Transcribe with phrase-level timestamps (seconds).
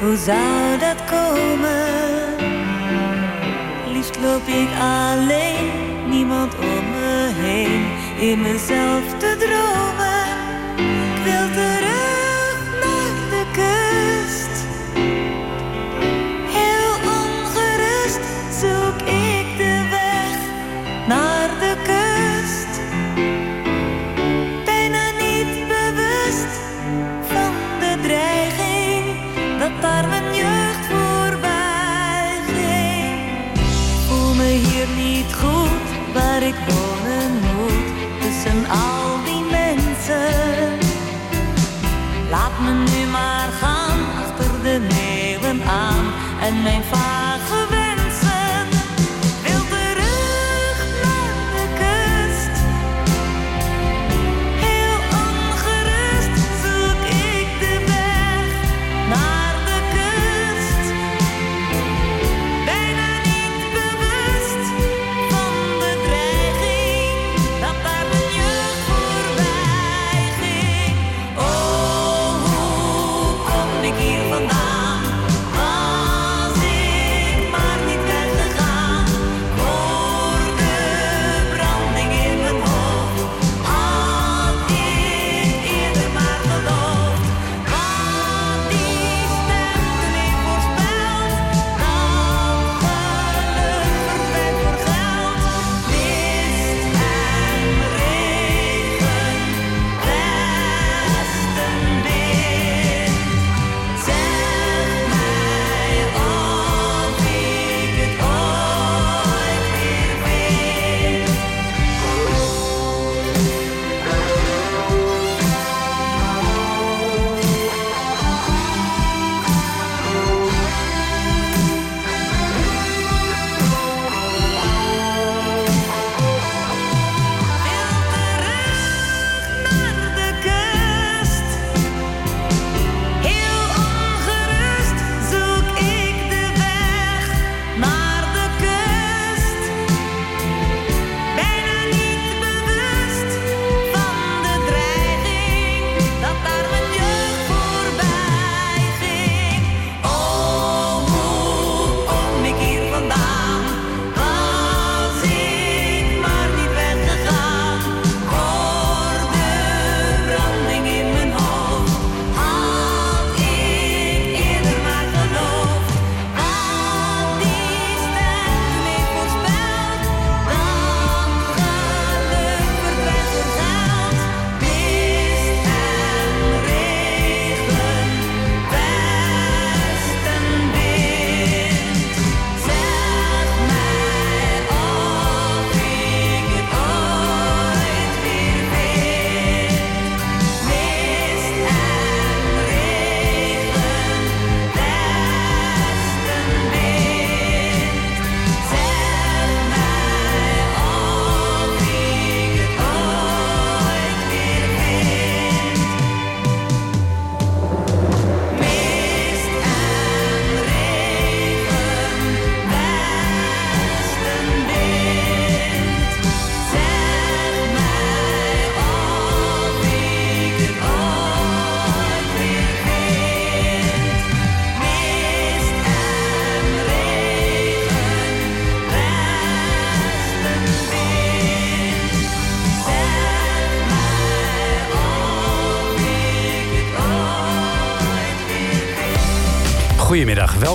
[0.00, 2.36] hoe zou dat komen?
[3.92, 5.70] Liefst loop ik alleen,
[6.08, 7.84] niemand om me heen,
[8.30, 9.89] in mezelf te dromen.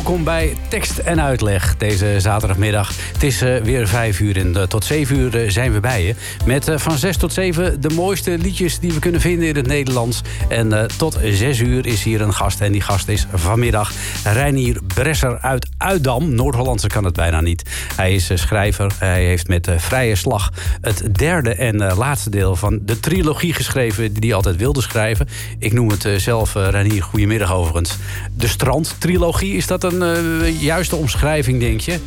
[0.05, 2.91] welkom bij Tekst en Uitleg deze zaterdagmiddag.
[3.13, 6.05] Het is eh, weer vijf uur en eh, tot zeven uur eh, zijn we bij
[6.05, 6.15] je.
[6.45, 10.21] Met van zes tot zeven de mooiste liedjes die we kunnen vinden in het Nederlands.
[10.49, 13.91] En tot zes uur is hier een gast en die gast is vanmiddag
[14.23, 16.35] Reinier Bresser uit Uitdam.
[16.35, 17.69] Noord-Hollandse kan het bijna niet.
[17.95, 18.91] Hij is eh, schrijver.
[18.99, 20.51] Hij heeft met uh, Vrije Slag
[20.81, 24.13] het derde en uh, laatste deel van de trilogie geschreven...
[24.13, 25.27] die hij altijd wilde schrijven.
[25.59, 27.97] Ik noem het zelf, Ranier, goedemiddag overigens.
[28.33, 31.99] De Strand-trilogie, is dat een juiste omschrijving, denk je?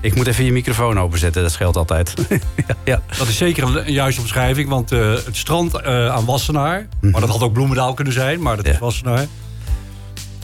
[0.00, 2.14] Ik moet even je microfoon openzetten, dat scheelt altijd.
[2.68, 6.86] ja, ja, Dat is zeker een, juiste omschrijving, want het strand aan Wassenaar...
[7.00, 9.26] maar dat had ook Bloemendaal kunnen zijn, maar dat is Wassenaar...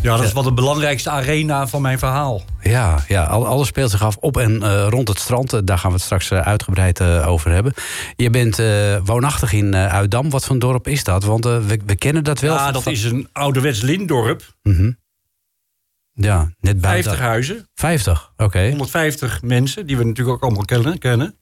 [0.02, 2.42] Ja, dat is wat de belangrijkste arena van mijn verhaal.
[2.62, 5.52] Ja, ja alles speelt zich af op en uh, rond het strand.
[5.52, 7.72] Eh, daar gaan we het straks uh, uitgebreid over hebben.
[8.16, 8.56] Je bent
[9.06, 10.30] woonachtig in Uitdam.
[10.30, 11.24] Wat voor een dorp is dat?
[11.24, 12.54] Want we, we, kennen dat wel.
[12.54, 14.54] Ja, dat is een ouderwets lintdorp.
[14.62, 14.98] Mm -hmm.
[16.12, 17.10] Ja, net buiten.
[17.10, 17.68] 50 huizen.
[17.74, 18.44] 50, oké.
[18.44, 18.68] Okay.
[18.68, 20.98] 150 mensen, die we natuurlijk ook allemaal kennen.
[20.98, 21.34] kennen.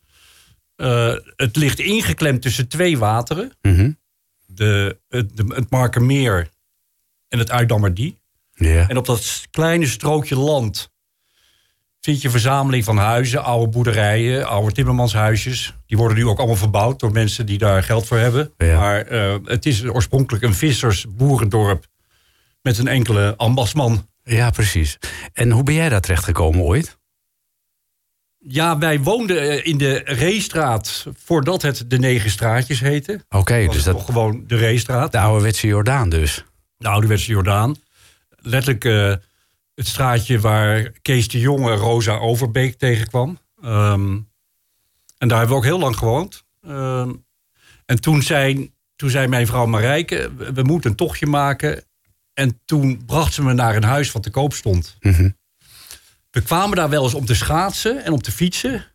[1.37, 3.53] het ligt ingeklemd tussen twee wateren.
[3.61, 3.99] -hmm.
[4.47, 6.49] de, het, de, het Markermeer
[7.29, 8.25] en het Uitdammerdie.
[8.59, 8.91] Yeah.
[8.91, 10.91] En op dat kleine strookje land
[12.01, 15.75] vind je een verzameling van huizen, oude boerderijen, oude timmermanshuisjes.
[15.87, 18.53] Die worden nu ook allemaal verbouwd door mensen die daar geld voor hebben.
[18.59, 21.87] Maar uh, het is oorspronkelijk een vissers-boerendorp
[22.63, 24.09] met een enkele ambachtsman.
[24.25, 24.99] Ja, precies.
[25.33, 26.99] En hoe ben jij daar terecht gekomen ooit?
[28.39, 33.13] Ja, wij woonden eh, in de Reestraat voordat het de Negen Straatjes heette.
[33.13, 34.03] Oké, okay, dus dat...
[34.03, 35.13] gewoon de Reestraat.
[35.13, 36.45] De ouderwetse Jordaan dus.
[36.77, 37.77] De ouderwetse Jordaan
[38.47, 39.15] letterlijk uh,
[39.75, 43.39] het straatje waar Kees de Jonge Rosa Overbeek tegenkwam.
[43.65, 44.31] Um,
[45.19, 46.45] en daar hebben we ook heel lang gewoond.
[46.67, 47.25] Um,
[47.85, 51.85] en toen zei, toen zei mijn vrouw Marijke, we moeten een tochtje maken.
[52.35, 54.97] En toen bracht ze me naar een huis wat te koop stond.
[55.01, 55.37] Mm -hmm.
[56.31, 58.87] We kwamen daar wel eens om te schaatsen en om te fietsen.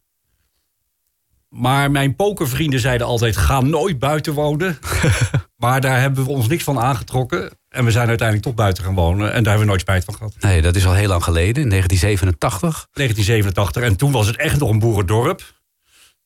[1.50, 4.77] Maar mijn pokervrienden zeiden altijd: ga nooit buiten wonen.
[5.63, 7.59] maar daar hebben we ons niks van aangetrokken.
[7.71, 9.25] En we zijn uiteindelijk toch buiten gaan wonen.
[9.25, 10.35] En daar hebben we nooit spijt van gehad.
[10.39, 12.88] Nee, dat is al heel lang geleden, in 1987.
[12.94, 13.83] 1987.
[13.83, 15.53] En toen was het echt nog een boerendorp.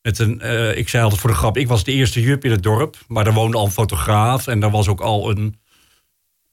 [0.02, 2.52] Met een, uh, ik zei altijd voor de grap, ik was de eerste jup in
[2.52, 2.98] het dorp.
[3.08, 4.48] Maar daar woonde al een fotograaf.
[4.48, 5.60] En daar was ook al een,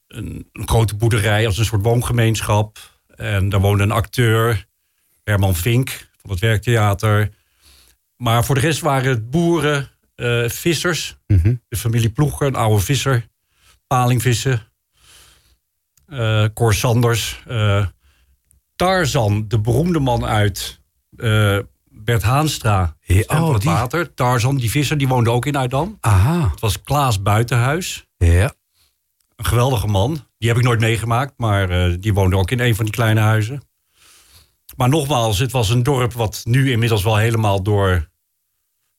[0.07, 2.77] een, een grote boerderij als een soort woongemeenschap.
[3.15, 4.65] En daar woonde een acteur,
[5.23, 7.29] Herman Vink van het Werktheater.
[8.17, 11.17] Maar voor de rest waren het boeren, uh, vissers.
[11.27, 11.61] Mm -hmm.
[11.67, 13.27] De familie Ploeger, een oude visser.
[13.87, 14.72] Palingvissen.
[16.13, 17.43] Uh, Cor Sanders.
[17.47, 17.85] Uh,
[18.75, 20.81] Tarzan, de beroemde man uit
[21.15, 21.57] uh,
[21.89, 22.95] Bert Haanstra.
[22.99, 23.69] Ja, oh, die...
[23.69, 24.13] water.
[24.13, 25.97] Tarzan, die visser, die woonde ook in Uitdam.
[25.99, 26.49] Aha.
[26.49, 28.05] Het was Klaas Buitenhuis.
[28.17, 28.53] Ja.
[29.35, 30.27] Een geweldige man.
[30.37, 33.63] Die heb ik nooit meegemaakt, maar die woonde ook in een van die kleine huizen.
[34.75, 38.09] Maar nogmaals, het was een dorp wat nu inmiddels wel helemaal door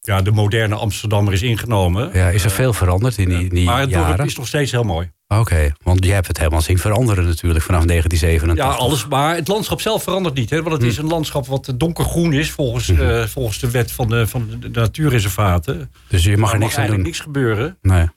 [0.00, 2.10] ja, de moderne Amsterdammer is ingenomen.
[2.12, 4.16] Ja, is er veel veranderd in die, in die maar het jaren?
[4.16, 5.12] dorp is nog steeds heel mooi.
[5.40, 8.64] Oké, okay, want jij hebt het helemaal zien veranderen natuurlijk vanaf 1987.
[8.64, 10.50] Ja, alles, maar het landschap zelf verandert niet.
[10.50, 10.88] Hè, want het hm.
[10.88, 13.00] is een landschap wat donkergroen is volgens, hm.
[13.00, 15.92] uh, volgens de wet van de, van de natuurreservaten.
[16.08, 17.02] Dus je mag er er niks aan doen?
[17.02, 17.78] niks gebeuren.
[17.82, 18.08] Nee.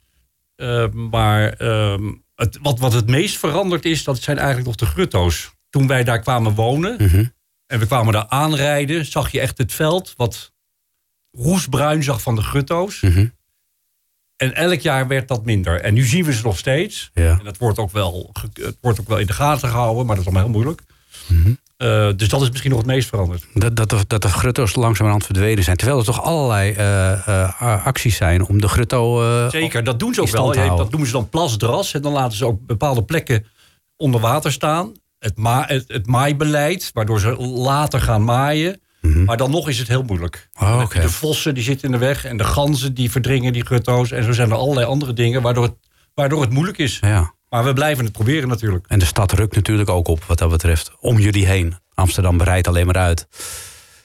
[0.58, 1.96] Uh, maar uh,
[2.36, 5.52] het, wat, wat het meest veranderd is, dat zijn eigenlijk nog de grutto's.
[5.70, 7.34] Toen wij daar kwamen wonen -hmm.
[7.68, 10.52] en we kwamen daar aanrijden, zag je echt het veld wat
[11.32, 13.02] roesbruin zag van de grutto's.
[13.02, 13.36] -hmm.
[14.38, 15.82] En elk jaar werd dat minder.
[15.82, 17.10] En nu zien we ze nog steeds.
[17.14, 17.30] Ja.
[17.30, 20.26] En dat wordt ook wel, het wordt ook wel in de gaten gehouden, maar dat
[20.26, 20.82] is allemaal heel moeilijk.
[21.28, 21.58] Mm -hmm.
[21.78, 23.46] uh, dus dat is misschien nog het meest veranderd.
[23.54, 25.78] Dat, dat, de, dat de grutto's langzamerhand verdwenen zijn.
[25.78, 26.78] Terwijl er toch allerlei uh,
[27.28, 29.22] uh, acties zijn om de grutto.
[29.50, 30.78] Zeker, dat doen ze ook wel.
[30.78, 31.94] Dat doen ze dan plasdras.
[31.94, 33.46] En dan laten ze ook bepaalde plekken
[33.96, 34.92] onder water staan.
[35.20, 38.82] Het, ma het, het maaibeleid, waardoor ze later gaan maaien.
[39.14, 39.26] -hmm.
[39.26, 40.50] Maar dan nog is het heel moeilijk.
[40.60, 41.02] Oh, okay.
[41.02, 44.12] De vossen die zitten in de weg en de ganzen die verdringen die grutto's.
[44.12, 45.76] En zo zijn er allerlei andere dingen waardoor het,
[46.14, 46.98] waardoor het moeilijk is.
[47.02, 47.34] Ja.
[47.50, 48.86] Maar we blijven het proberen natuurlijk.
[48.88, 50.92] En de stad rukt natuurlijk ook op wat dat betreft.
[51.00, 51.76] Om jullie heen.
[51.94, 53.28] Amsterdam breidt alleen maar uit.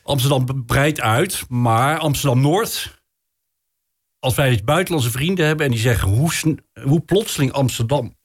[0.02, 3.00] Amsterdam breidt uit, maar Amsterdam-Noord...
[4.18, 6.30] Als wij buitenlandse vrienden hebben en die zeggen hoe,
[6.82, 8.16] hoe plotseling Amsterdam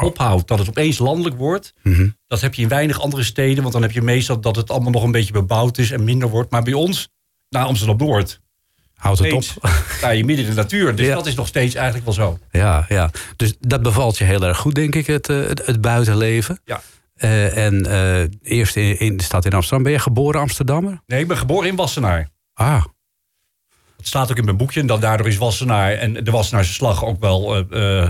[0.00, 1.72] ophoudt, dat het opeens landelijk wordt.
[1.82, 2.16] Mm -hmm.
[2.26, 4.90] Dat heb je in weinig andere steden, want dan heb je meestal dat het allemaal
[4.92, 6.50] nog een beetje bebouwd is en minder wordt.
[6.50, 7.08] Maar bij ons,
[7.48, 8.40] naar Amsterdam-Noord,
[8.94, 9.42] houdt het op.
[9.98, 10.96] sta je midden in de natuur.
[10.96, 11.14] Dus Ja.
[11.14, 12.38] dat is nog steeds eigenlijk wel zo.
[12.50, 13.10] Ja, ja.
[13.36, 16.60] Dus dat bevalt je heel erg goed, denk ik, het, eh, het, het buitenleven.
[16.64, 16.80] Ja.
[17.16, 19.82] Uh, en uh, eerst in, in de stad in Amsterdam.
[19.82, 21.00] Ben je geboren Amsterdammer?
[21.06, 22.28] Nee, ik ben geboren in Wassenaar.
[22.54, 22.84] Ah,
[23.96, 24.80] Het staat ook in mijn boekje.
[24.80, 27.66] En dan daardoor is Wassenaar en de Wassenaarse slag ook wel...
[27.70, 28.08] Uh,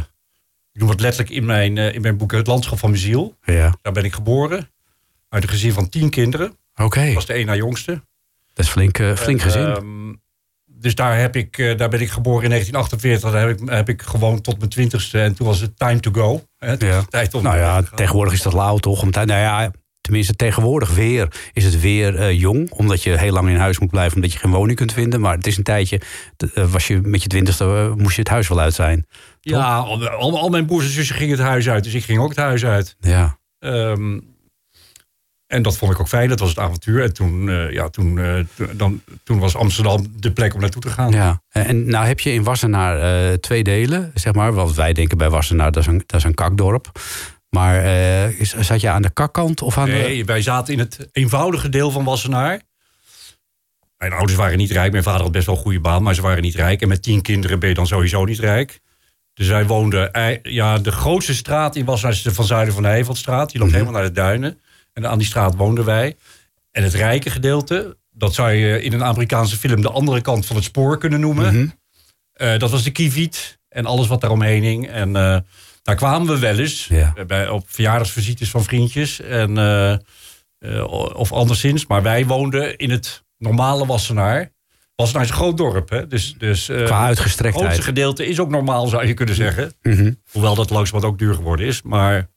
[0.76, 3.36] ik noem het letterlijk in mijn, uh, in mijn boek Het Landschap van mijn ziel.
[3.44, 3.74] ja.
[3.82, 4.70] Daar ben ik geboren.
[5.28, 6.56] Uit een gezin van tien kinderen.
[6.76, 7.12] Oké.
[7.12, 7.92] Was de één na jongste.
[8.52, 9.66] Dat is flink, uh, flink En, gezin.
[9.66, 10.12] ehm,
[10.66, 13.30] dus daar, heb ik, uh, daar ben ik geboren in 1948.
[13.32, 15.20] Daar heb ik, heb ik gewoond tot mijn twintigste.
[15.20, 16.42] En toen was het time to go.
[16.58, 17.02] Hè, Ja.
[17.02, 19.02] tijd om nou ja, tegenwoordig is dat lauw toch?
[19.02, 19.70] Om nou ja,
[20.06, 22.70] tenminste tegenwoordig weer, is het weer eh, jong.
[22.70, 25.20] Omdat je heel lang in huis moet blijven, omdat je geen woning kunt vinden.
[25.20, 26.00] Maar het is een tijdje,
[26.54, 29.06] eh, was je met je twintigste, eh, moest je het huis wel uit zijn.
[29.40, 31.84] Ja, al, al, al mijn broers en zussen gingen het huis uit.
[31.84, 32.96] Dus ik ging ook het huis uit.
[33.00, 34.18] Ja, Ehm,
[35.46, 36.28] en dat vond ik ook fijn.
[36.28, 37.02] Dat was het avontuur.
[37.02, 38.20] En toen, ja, toen,
[38.72, 41.12] dan, toen was Amsterdam de plek om naartoe te gaan.
[41.12, 41.42] ja.
[41.50, 44.52] En nou heb je in Wassenaar twee delen, zeg maar.
[44.52, 46.90] Want wij denken bij Wassenaar, dat is een, dat is een kakdorp.
[47.48, 49.92] Maar eh, is- zat je aan de kakkant of aan de...
[49.92, 52.60] Nee, wij zaten in het eenvoudige deel van Wassenaar.
[53.98, 54.90] Mijn ouders waren niet rijk.
[54.92, 56.82] Mijn vader had best wel een goede baan, maar ze waren niet rijk.
[56.82, 58.80] En met tien kinderen ben je dan sowieso niet rijk.
[59.34, 60.12] Dus wij woonden...
[60.12, 63.50] ei- Ja, de grootste straat in Wassenaar is de Van Zuiden van de Hevelstraat.
[63.50, 64.60] Die loopt helemaal naar de duinen.
[64.92, 66.16] En aan die straat woonden wij.
[66.70, 69.80] En het rijke gedeelte, dat zou je in een Amerikaanse film...
[69.82, 71.74] de andere kant van het spoor kunnen noemen.
[72.32, 74.88] Eh, dat was de Kieviet en alles wat daaromheen hing.
[74.88, 75.36] En eh,
[75.86, 76.86] daar kwamen we wel eens.
[76.86, 77.12] Ja.
[77.16, 79.20] eh, Bij, op verjaardagsvisites van vriendjes.
[79.20, 79.92] En, eh,
[80.58, 81.86] eh, of anderszins.
[81.86, 84.52] Maar wij woonden in het normale Wassenaar.
[84.94, 85.88] Wassenaar is een groot dorp.
[85.88, 86.06] Hè?
[86.06, 87.80] Dus, dus, eh, Qua het grootste uitgestrektheid.
[87.80, 89.72] gedeelte is ook normaal, zou je kunnen zeggen.
[89.82, 90.12] Mhm.
[90.30, 91.82] Hoewel dat langzamerhand ook duur geworden is.
[91.82, 92.28] Maar,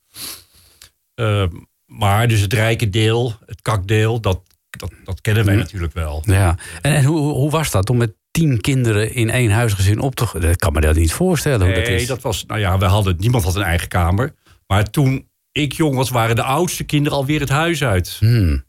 [1.86, 6.24] maar dus het rijke deel, het kakdeel, dat, dat, dat kennen wij natuurlijk wel.
[6.26, 10.16] Ja, en, en hoe, hoe was dat om met tien kinderen in één huisgezin op
[10.16, 10.40] te...
[10.40, 12.08] Dat kan me dat niet voorstellen hoe dat Nee, is.
[12.08, 14.34] dat was, nou ja, we hadden, niemand had een eigen kamer.
[14.68, 18.16] Maar toen ik jong was, waren de oudste kinderen alweer het huis uit.
[18.20, 18.64] Hmm.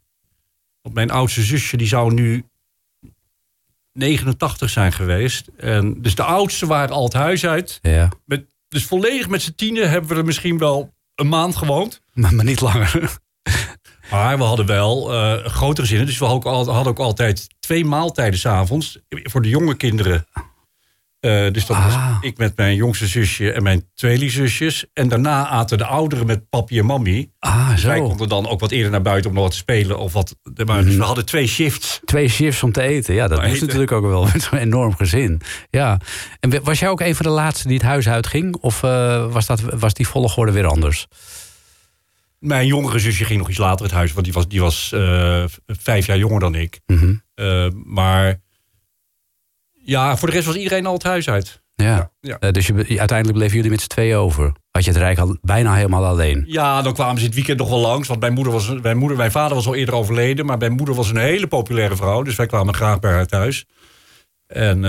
[0.81, 2.43] Want mijn oudste zusje, die zou nu
[3.93, 5.47] 89 zijn geweest.
[5.57, 7.79] En dus de oudste waren al het huis uit.
[7.81, 12.01] Ja, Met, dus volledig met z'n tienen hebben we er misschien wel een maand gewoond.
[12.13, 13.17] maar, maar niet langer.
[14.11, 16.05] Maar we hadden wel eh grotere zinnen.
[16.05, 18.99] Dus we hadden ook, al- hadden ook altijd twee maaltijden s'avonds.
[19.09, 20.25] Voor de jonge kinderen.
[21.19, 21.85] Eh, dus dat Ah.
[21.85, 24.85] was ik met mijn jongste zusje en mijn tweelingzusjes.
[24.93, 27.29] En daarna aten de ouderen met papi en mammy.
[27.39, 28.07] Ah, Wij zo.
[28.07, 29.99] konden dan ook wat eerder naar buiten om nog wat te spelen.
[29.99, 30.35] Of wat.
[30.65, 31.99] Maar, Dus we hadden twee shifts.
[32.05, 33.13] Twee shifts om te eten.
[33.13, 33.65] Ja, dat Maar moest eten.
[33.67, 35.41] natuurlijk ook wel met zo'n enorm gezin.
[35.69, 35.97] Ja.
[36.39, 38.55] En was jij ook een van de laatste die het huis uitging?
[38.55, 41.07] Of eh, was, dat, was die volgorde weer anders?
[42.41, 44.13] Mijn jongere zusje ging nog iets later het huis.
[44.13, 46.79] Want die was, die was eh, vijf jaar jonger dan ik.
[46.85, 47.15] Mhm.
[47.33, 48.41] Eh, maar
[49.71, 51.63] ja, voor de rest was iedereen al het huis uit.
[51.75, 52.11] Ja.
[52.19, 52.39] Ja.
[52.39, 54.53] Eh, dus je, uiteindelijk bleven jullie met z'n tweeën over.
[54.71, 56.43] Had je het rijk al bijna helemaal alleen.
[56.47, 58.07] Ja, dan kwamen ze het weekend nog wel langs.
[58.07, 60.45] Want mijn, moeder was, mijn, moeder, mijn vader was al eerder overleden.
[60.45, 62.21] Maar mijn moeder was een hele populaire vrouw.
[62.21, 63.65] Dus wij kwamen graag bij haar thuis.
[64.47, 64.81] En,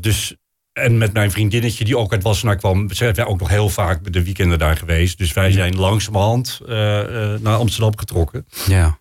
[0.00, 0.36] dus,
[0.72, 2.92] en met mijn vriendinnetje die ook uit Wassenaar kwam...
[2.92, 5.18] zijn wij ook nog heel vaak de weekenden daar geweest.
[5.18, 8.46] Dus wij zijn langzamerhand eh, eh, naar Amsterdam getrokken.
[8.66, 8.98] Ja.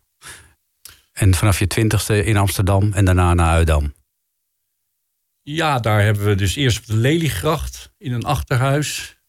[1.13, 3.93] En vanaf je twintigste in Amsterdam en daarna naar Uitdam.
[5.41, 9.19] Ja, daar hebben we dus eerst op de Leliegracht in een achterhuis.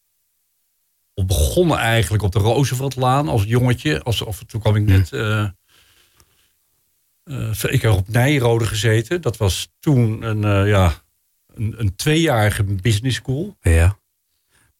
[1.13, 4.03] We begonnen eigenlijk op de Rooseveltlaan als jongetje.
[4.03, 5.11] Als, of, toen kwam ik net...
[5.11, 5.49] eh,
[7.71, 9.21] ik heb op Nijrode gezeten.
[9.21, 11.02] Dat was toen een, ja,
[11.55, 13.57] een, een tweejarige business school.
[13.61, 13.97] Ja.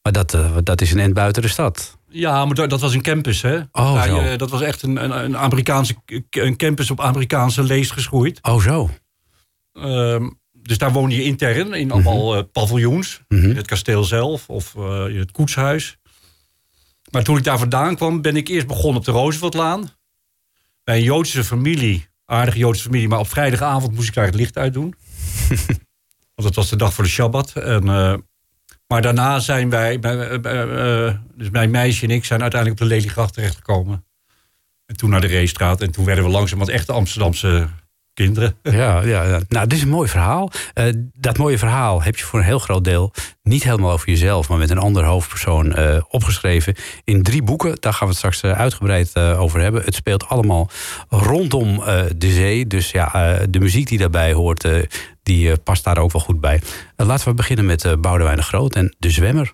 [0.03, 1.97] Maar dat, eh, dat is een end buiten de stad.
[2.09, 3.59] Ja, maar dat, dat was een campus, hè?
[3.71, 4.17] Oh, zo.
[4.19, 5.95] eh, dat was echt een, een, een Amerikaanse
[6.29, 8.39] een campus op Amerikaanse leest geschoeid.
[8.41, 8.89] Oh, zo.
[9.73, 13.21] Ehm, dus daar woonde je intern in allemaal eh, paviljoens.
[13.27, 13.49] Mhm.
[13.49, 14.75] In het kasteel zelf of
[15.09, 15.97] in het koetshuis.
[17.11, 19.89] Maar toen ik daar vandaan kwam, ben ik eerst begonnen op de Rooseveltlaan.
[20.83, 23.07] Bij een Joodse familie, aardige Joodse familie.
[23.07, 24.95] Maar op vrijdagavond moest ik daar het licht uit doen.
[26.35, 27.51] Want dat was de dag voor de Shabbat.
[27.55, 28.13] En, eh,
[28.87, 32.93] maar daarna zijn wij, bij- eh, dus mijn meisje en ik, zijn uiteindelijk op de
[32.95, 34.05] Leliegracht terechtgekomen.
[34.85, 35.81] En toen naar de Reestraat.
[35.81, 37.67] En toen werden we langzaam wat echte Amsterdamse
[38.13, 38.55] kinderen.
[38.63, 39.39] Ja, ja, ja.
[39.47, 40.51] nou, dit is een mooi verhaal.
[40.73, 44.49] Eh, dat mooie verhaal heb je voor een heel groot deel niet helemaal over jezelf,
[44.49, 47.77] maar met een ander hoofdpersoon eh, opgeschreven in drie boeken.
[47.79, 49.81] Daar gaan we het straks eh, uitgebreid over hebben.
[49.83, 50.69] Het speelt allemaal
[51.09, 51.83] rondom
[52.15, 52.67] de zee.
[52.67, 54.67] Dus ja, de muziek die daarbij hoort,
[55.23, 56.61] die past daar ook wel goed bij.
[56.95, 59.53] Laten we beginnen met Boudewijn de Groot en De Zwemmer.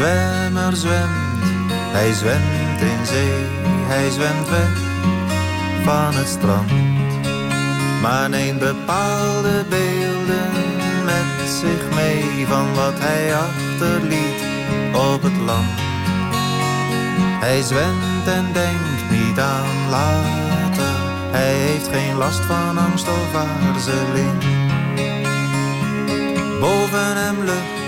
[0.00, 1.44] Zwemmer zwemt,
[1.96, 3.44] hij zwemt in zee,
[3.92, 4.72] hij zwemt weg
[5.84, 6.70] van het strand.
[8.02, 10.50] Maar neemt bepaalde beelden
[11.04, 14.40] met zich mee van wat hij achterliet
[15.12, 15.78] op het land.
[17.44, 20.94] Hij zwemt en denkt niet aan later.
[21.30, 24.38] Hij heeft geen last van angst of aarzeling.
[26.60, 27.79] Boven hem lucht,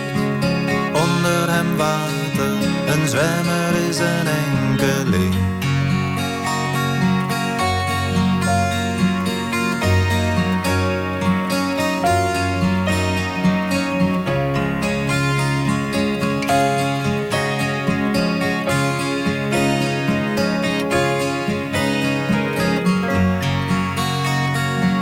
[1.76, 2.52] water.
[2.86, 5.34] Een zwemmer is een enkeling.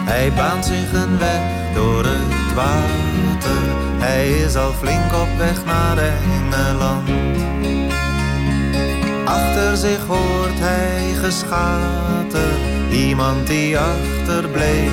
[0.05, 1.41] Hij baant zich een weg
[1.75, 3.00] door het water.
[4.11, 7.09] Hij is al flink op weg naar Engeland.
[9.25, 12.51] Achter zich hoort hij geschater.
[12.91, 14.91] Iemand die achterbleef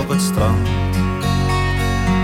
[0.00, 0.68] op het strand.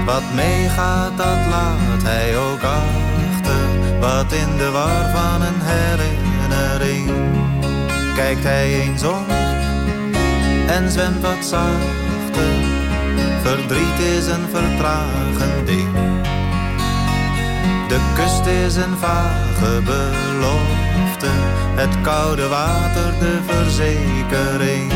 [0.05, 3.65] Wat meegaat, dat laat hij ook achter.
[4.01, 7.11] Wat in de war van een herinnering.
[8.15, 9.27] Kijkt hij eens om
[10.67, 12.53] en zwemt wat zachter.
[13.43, 16.18] Verdriet is een vertragend ding.
[17.89, 21.31] De kust is een vage belofte.
[21.75, 24.93] Het koude water de verzekering.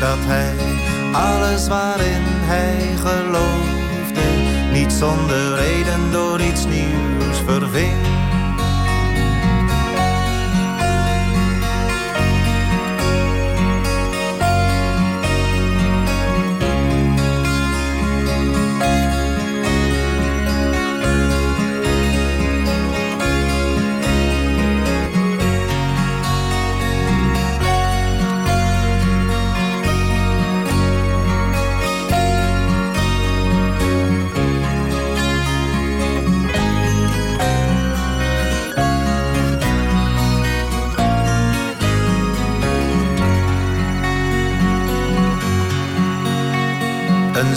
[0.00, 0.54] Dat hij
[1.12, 4.20] alles waarin hij geloofde.
[4.72, 7.96] Niet zonder reden door iets nieuws verving.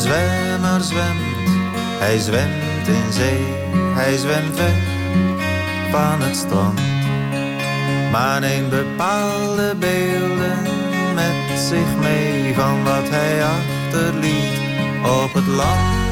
[0.03, 1.49] Zwemmer zwemt,
[1.99, 3.45] hij zwemt in zee,
[3.95, 4.83] hij zwemt weg
[5.91, 6.79] van het strand.
[8.11, 10.61] Maar neemt bepaalde beelden
[11.15, 14.59] met zich mee van wat hij achterliet
[15.23, 16.02] op het land.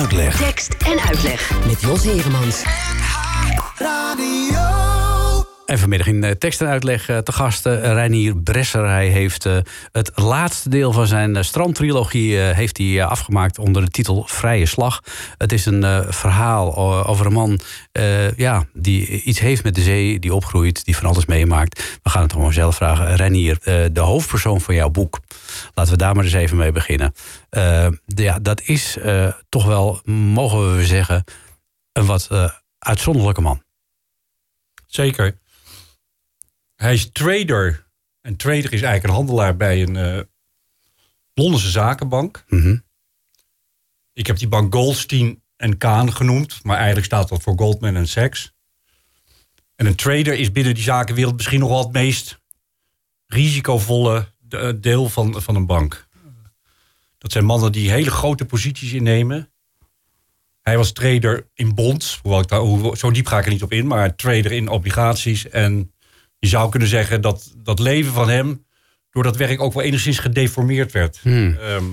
[0.00, 0.36] Uitleg.
[0.36, 1.50] Tekst en uitleg.
[1.66, 2.62] Met Jos Heremans.
[5.70, 8.88] En vanmiddag in eh, tekst en uitleg eh, te gast eh, Reinier Bresser.
[8.88, 9.44] Hij heeft
[9.92, 15.02] het laatste deel van zijn strandtrilogie heeft hij, afgemaakt onder de titel Vrije Slag.
[15.38, 17.60] Het is een verhaal over een man
[18.36, 21.98] ja, die iets heeft met de zee, die opgroeit, die van alles meemaakt.
[22.02, 23.16] We gaan het gewoon zelf vragen.
[23.16, 23.58] Reinier,
[23.92, 25.20] de hoofdpersoon van jouw boek.
[25.74, 27.14] Laten we daar maar eens even mee beginnen.
[28.06, 28.98] Ja, dat is
[29.48, 31.24] toch wel, mogen we zeggen,
[31.92, 32.28] een wat
[32.78, 33.62] uitzonderlijke man.
[34.86, 35.39] Zeker.
[36.80, 37.86] Hij is trader.
[38.20, 40.20] En trader is eigenlijk een handelaar bij een eh
[41.34, 42.44] Londense zakenbank.
[42.48, 42.76] Mhm.
[44.12, 46.64] Ik heb die bank Goldstein en Kaan genoemd.
[46.64, 48.52] Maar eigenlijk staat dat voor Goldman en Sachs.
[49.76, 52.40] En een trader is binnen die zakenwereld misschien nog wel het meest
[53.26, 56.08] risicovolle eh, deel van, van een bank.
[57.18, 59.52] Dat zijn mannen die hele grote posities innemen.
[60.60, 62.18] Hij was trader in bonds.
[62.22, 63.86] Hoewel ik daar, hoe, zo diep ga ik er niet op in.
[63.86, 65.48] Maar trader in obligaties.
[65.48, 65.92] En
[66.40, 68.66] je zou kunnen zeggen dat dat leven van hem...
[69.10, 71.18] door dat werk ook wel enigszins gedeformeerd werd.
[71.22, 71.56] Hmm.
[71.56, 71.84] Ehm,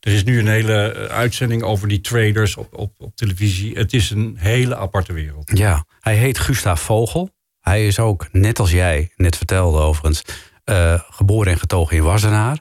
[0.00, 3.76] er is nu een hele eh, uitzending over die traders op, op, op televisie.
[3.76, 5.58] Het is een hele aparte wereld.
[5.58, 7.30] Ja, hij heet Gustav Vogel.
[7.60, 10.22] Hij is ook, net als jij net vertelde overigens,
[10.64, 12.60] eh, geboren en getogen in Wassenaar.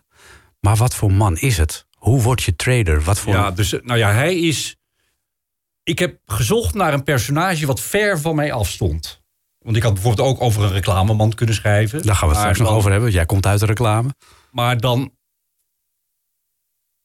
[0.60, 1.86] Maar wat voor man is het?
[1.96, 3.02] Hoe word je trader?
[3.02, 3.34] Wat voor...
[3.34, 4.76] Ja, dus eh, nou ja, hij is.
[5.84, 9.24] Ik heb gezocht naar een personage wat ver van mij afstond.
[9.66, 12.06] Want ik had bijvoorbeeld ook over een reclameman kunnen schrijven.
[12.06, 13.02] Daar gaan we het straks nog over hebben.
[13.02, 14.10] want Jij komt uit de reclame.
[14.52, 15.12] Maar dan.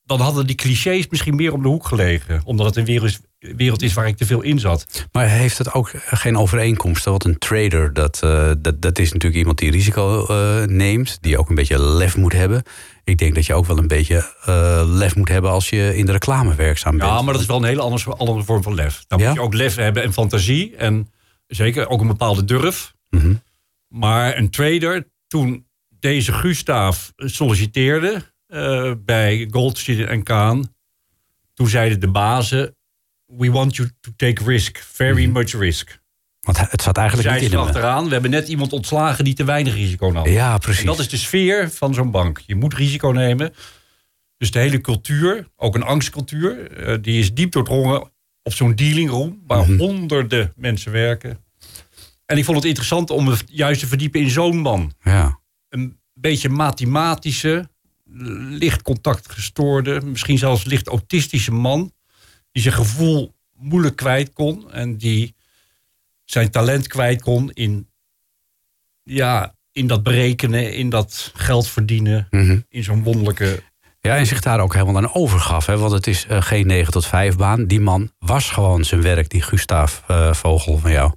[0.03, 2.41] Dan hadden die clichés misschien meer om de hoek gelegen.
[2.45, 5.07] Omdat het een wereld, wereld is waar ik te veel in zat.
[5.13, 7.11] Maar heeft het ook geen overeenkomsten?
[7.11, 11.19] Want een trader, dat, eh, dat, dat is natuurlijk iemand die risico eh, neemt.
[11.21, 12.63] Die ook een beetje lef moet hebben.
[13.05, 16.07] Ik denk dat je ook wel een beetje eh, lef moet hebben als je in
[16.07, 17.11] de reclame werkzaam bent.
[17.11, 19.05] Ja, maar dat is wel een hele andere, andere vorm van lef.
[19.07, 19.27] Dan Ja?
[19.27, 20.77] moet je ook lef hebben en fantasie.
[20.77, 21.09] En
[21.51, 22.95] zeker ook een bepaalde durf.
[23.11, 23.35] Mhm.
[23.89, 25.67] Maar een trader, toen
[25.99, 30.75] deze Gustav solliciteerde eh, bij Goldstein en Kaan.
[31.55, 32.77] Toen zeiden de bazen,
[33.27, 35.33] we want you to take risk, very Mhm.
[35.33, 35.99] much risk.
[36.41, 39.45] Want het zat eigenlijk Zij niet in achteraan, we hebben net iemand ontslagen die te
[39.45, 40.27] weinig risico nam.
[40.29, 40.81] Ja, precies.
[40.81, 42.41] En dat is de sfeer van zo'n bank.
[42.47, 43.55] Je moet risico nemen.
[44.37, 48.11] Dus de hele cultuur, ook een angstcultuur, eh, die is diep doordrongen
[48.51, 49.79] op zo'n dealingroom, waar Mhm.
[49.79, 51.39] honderden mensen werken.
[52.27, 54.93] En ik vond het interessant om me juist te verdiepen in zo'n man.
[55.03, 55.39] Ja.
[55.69, 57.69] Een beetje mathematische,
[58.49, 61.93] licht contactgestoorde, misschien zelfs licht autistische man,
[62.53, 65.35] die zijn gevoel moeilijk kwijt kon en die
[66.25, 67.89] zijn talent kwijt kon in,
[69.03, 72.59] ja, in dat berekenen, in dat geld verdienen, Mhm.
[72.69, 73.63] in zo'n wonderlijke
[74.01, 75.67] Ja, en zich daar ook helemaal aan overgaf.
[75.67, 75.79] Hè?
[75.79, 77.67] Want het is eh, geen 9 tot 5 baan.
[77.67, 81.13] Die man was gewoon zijn werk, die Gustav eh, Vogel van jou.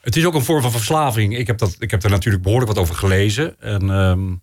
[0.00, 1.38] Het is ook een vorm van verslaving.
[1.38, 3.60] Ik heb, dat, ik heb er natuurlijk behoorlijk wat over gelezen.
[3.60, 4.34] En, ehm,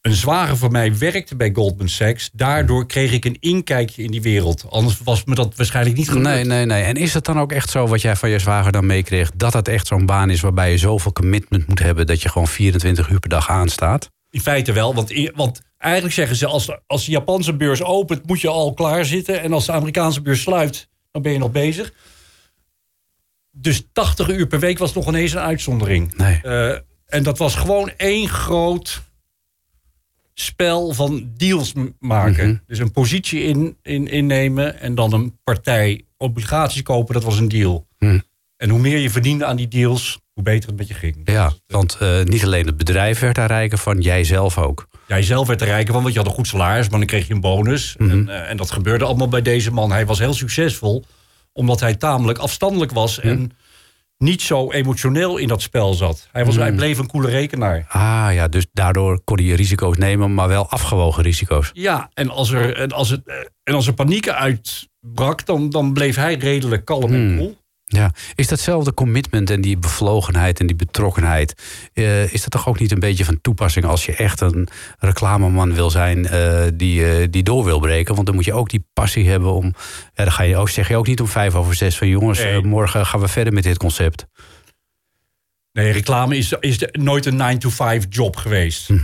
[0.00, 2.30] een zwager van mij werkte bij Goldman Sachs.
[2.32, 4.66] Daardoor kreeg ik een inkijkje in die wereld.
[4.70, 6.26] Anders was me dat waarschijnlijk niet gelukt.
[6.26, 6.82] Nee, nee, nee.
[6.82, 9.30] En is het dan ook echt zo wat jij van je zwager dan meekreeg...
[9.30, 12.06] dat het echt zo'n baan is waarbij je zoveel commitment moet hebben...
[12.06, 14.10] dat je gewoon 24 uur per dag aanstaat?
[14.36, 16.46] In feite wel, want, want eigenlijk zeggen ze...
[16.46, 19.42] Als, de- als de Japanse beurs opent, moet je al klaar zitten.
[19.42, 21.92] En als de Amerikaanse beurs sluit, dan ben je nog bezig.
[23.50, 26.16] Dus 80 uur per week was nog ineens een uitzondering.
[26.16, 26.40] Nee.
[26.42, 29.02] Eh, en dat was gewoon één groot
[30.34, 32.48] spel van deals maken.
[32.48, 32.56] Mhm.
[32.66, 37.48] Dus een positie in, in, innemen en dan een partij obligaties kopen, dat was een
[37.48, 37.86] deal.
[37.98, 38.18] Mhm.
[38.56, 41.16] En hoe meer je verdiende aan die deals, hoe beter het met je ging.
[41.24, 44.86] Ja, want eh, niet alleen het bedrijf werd daar rijker van, jij zelf ook.
[45.06, 47.26] Jij zelf werd er rijker van, want je had een goed salaris, maar dan kreeg
[47.26, 47.96] je een bonus.
[47.98, 49.90] en, eh, en dat gebeurde allemaal bij deze man.
[49.92, 51.04] Hij was heel succesvol,
[51.52, 53.52] omdat hij tamelijk afstandelijk was en
[54.18, 56.28] niet zo emotioneel in dat spel zat.
[56.32, 57.86] Hij, was, hij bleef een koele rekenaar.
[57.88, 61.70] Ah ja, dus daardoor kon je risico's nemen, maar wel afgewogen risico's.
[61.72, 65.92] Ja, en als er, en als het, eh, en als er paniek uitbrak, dan, dan
[65.92, 67.56] bleef hij redelijk kalm en cool.
[67.88, 71.62] Ja, is datzelfde commitment en die bevlogenheid en die betrokkenheid...
[71.92, 73.84] eh, is dat toch ook niet een beetje van toepassing...
[73.84, 74.68] als je echt een
[74.98, 78.14] reclameman wil zijn eh, die, eh, die door wil breken?
[78.14, 79.64] Want dan moet je ook die passie hebben om...
[80.14, 82.08] Ja, dan ga je ook, zeg je ook niet om vijf over zes van...
[82.08, 82.62] jongens, Nee.
[82.62, 84.26] morgen gaan we verder met dit concept.
[85.72, 88.90] Nee, reclame is, is de- nooit een 9-to-5 job geweest.
[88.90, 88.96] Eh,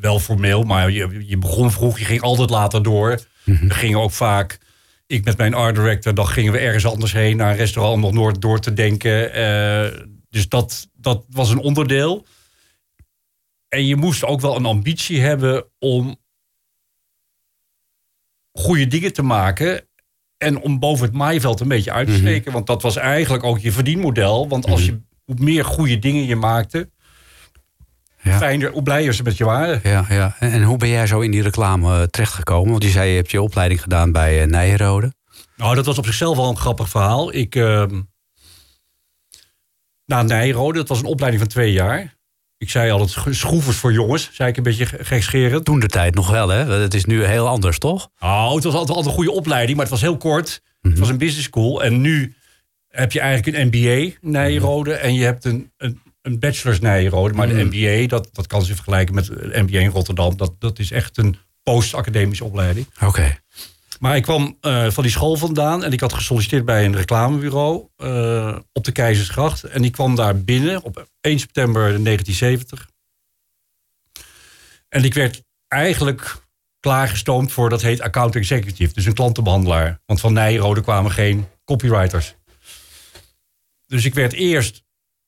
[0.00, 3.20] wel formeel, maar je, je begon vroeg, je ging altijd later door.
[3.44, 4.58] We gingen ook vaak,
[5.06, 7.36] ik met mijn art director, dan gingen we ergens anders heen...
[7.36, 9.32] naar een restaurant om nog nooit door te denken.
[9.32, 12.26] Eh, dus dat, dat was een onderdeel.
[13.68, 16.16] En je moest ook wel een ambitie hebben om
[18.52, 19.88] goede dingen te maken...
[20.38, 22.52] en om boven het maaiveld een beetje uit te steken.
[22.52, 24.48] Want dat was eigenlijk ook je verdienmodel.
[24.48, 26.90] Want als je hoe meer goede dingen je maakte...
[28.24, 28.36] Ja.
[28.38, 29.80] fijner, hoe blijer ze met je waren.
[29.82, 30.36] Ja, ja.
[30.38, 32.70] En, en hoe ben jij zo in die reclame eh, terechtgekomen?
[32.70, 35.12] Want je zei, je hebt je opleiding gedaan bij uh, Nijrode.
[35.56, 37.34] Nou, dat was op zichzelf al een grappig verhaal.
[37.34, 38.00] Ik, ehm
[40.06, 42.16] na Nijrode, dat was een opleiding van twee jaar.
[42.58, 45.64] Ik zei altijd schroevers voor jongens, zei ik een beetje ge- gekscherend.
[45.64, 46.64] Toen de tijd nog wel, hè?
[46.80, 48.08] Het is nu heel anders, toch?
[48.18, 50.62] Nou, het was altijd, altijd een goede opleiding, maar het was heel kort.
[50.80, 51.82] Het was een business school.
[51.84, 52.34] En nu
[52.88, 57.34] heb je eigenlijk een MBA Nijrode en je hebt een, een, een bachelor's Nijrode.
[57.34, 60.36] Maar de MBA, dat, dat kan ze vergelijken met de MBA in Rotterdam.
[60.36, 62.86] Dat, dat is echt een post-academische opleiding.
[63.00, 63.38] Oké.
[63.98, 67.86] Maar ik kwam eh, van die school vandaan en ik had gesolliciteerd bij een reclamebureau
[67.96, 69.64] eh, op de Keizersgracht.
[69.64, 72.88] En ik kwam daar binnen op 1 september 1970.
[74.88, 76.42] En ik werd eigenlijk
[76.80, 80.00] klaargestoomd voor, dat heet account executive, dus een klantenbehandelaar.
[80.06, 82.34] Want van Nijrode kwamen geen copywriters.
[83.86, 84.83] Dus ik werd eerst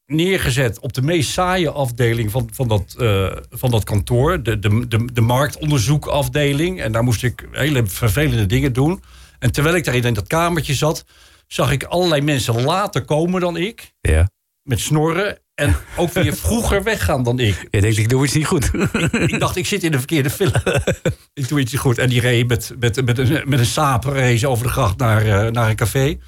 [0.07, 4.43] neergezet op de meest saaie afdeling van, van, dat, eh, van dat kantoor.
[4.43, 6.81] De, de, de, de marktonderzoekafdeling.
[6.81, 9.03] En daar moest ik hele vervelende dingen doen.
[9.39, 11.05] En terwijl ik daar in dat kamertje zat...
[11.47, 13.93] zag ik allerlei mensen later komen dan ik.
[14.01, 14.29] Ja.
[14.63, 15.39] Met snorren.
[15.55, 17.69] En ook weer vroeger weggaan dan ik.
[17.71, 18.71] Je denkt, ik doe iets niet goed.
[19.13, 20.53] Ik dacht, ik zit in de verkeerde film.
[21.35, 21.99] ik doe iets niet goed.
[21.99, 24.99] En die reed met, met, met, een, met een saap reed ze over de gracht
[24.99, 26.19] naar, eh, naar een café.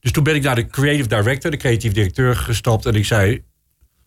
[0.00, 2.86] Dus toen ben ik naar de creative director, de creatief directeur, gestapt.
[2.86, 3.44] En ik zei,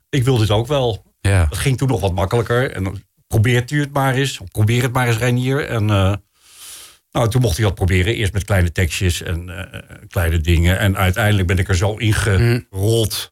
[0.09, 1.15] ik wil dit ook wel.
[1.19, 1.45] Ja.
[1.45, 2.71] Dat ging toen nog wat makkelijker.
[2.71, 4.39] En probeert u het maar eens.
[4.51, 5.67] Probeer het maar eens, Reinier.
[5.67, 6.13] En eh,
[7.11, 8.15] nou, toen mocht hij dat proberen.
[8.15, 10.79] Eerst met kleine tekstjes en eh, kleine dingen.
[10.79, 13.31] En uiteindelijk ben ik er zo ingerold.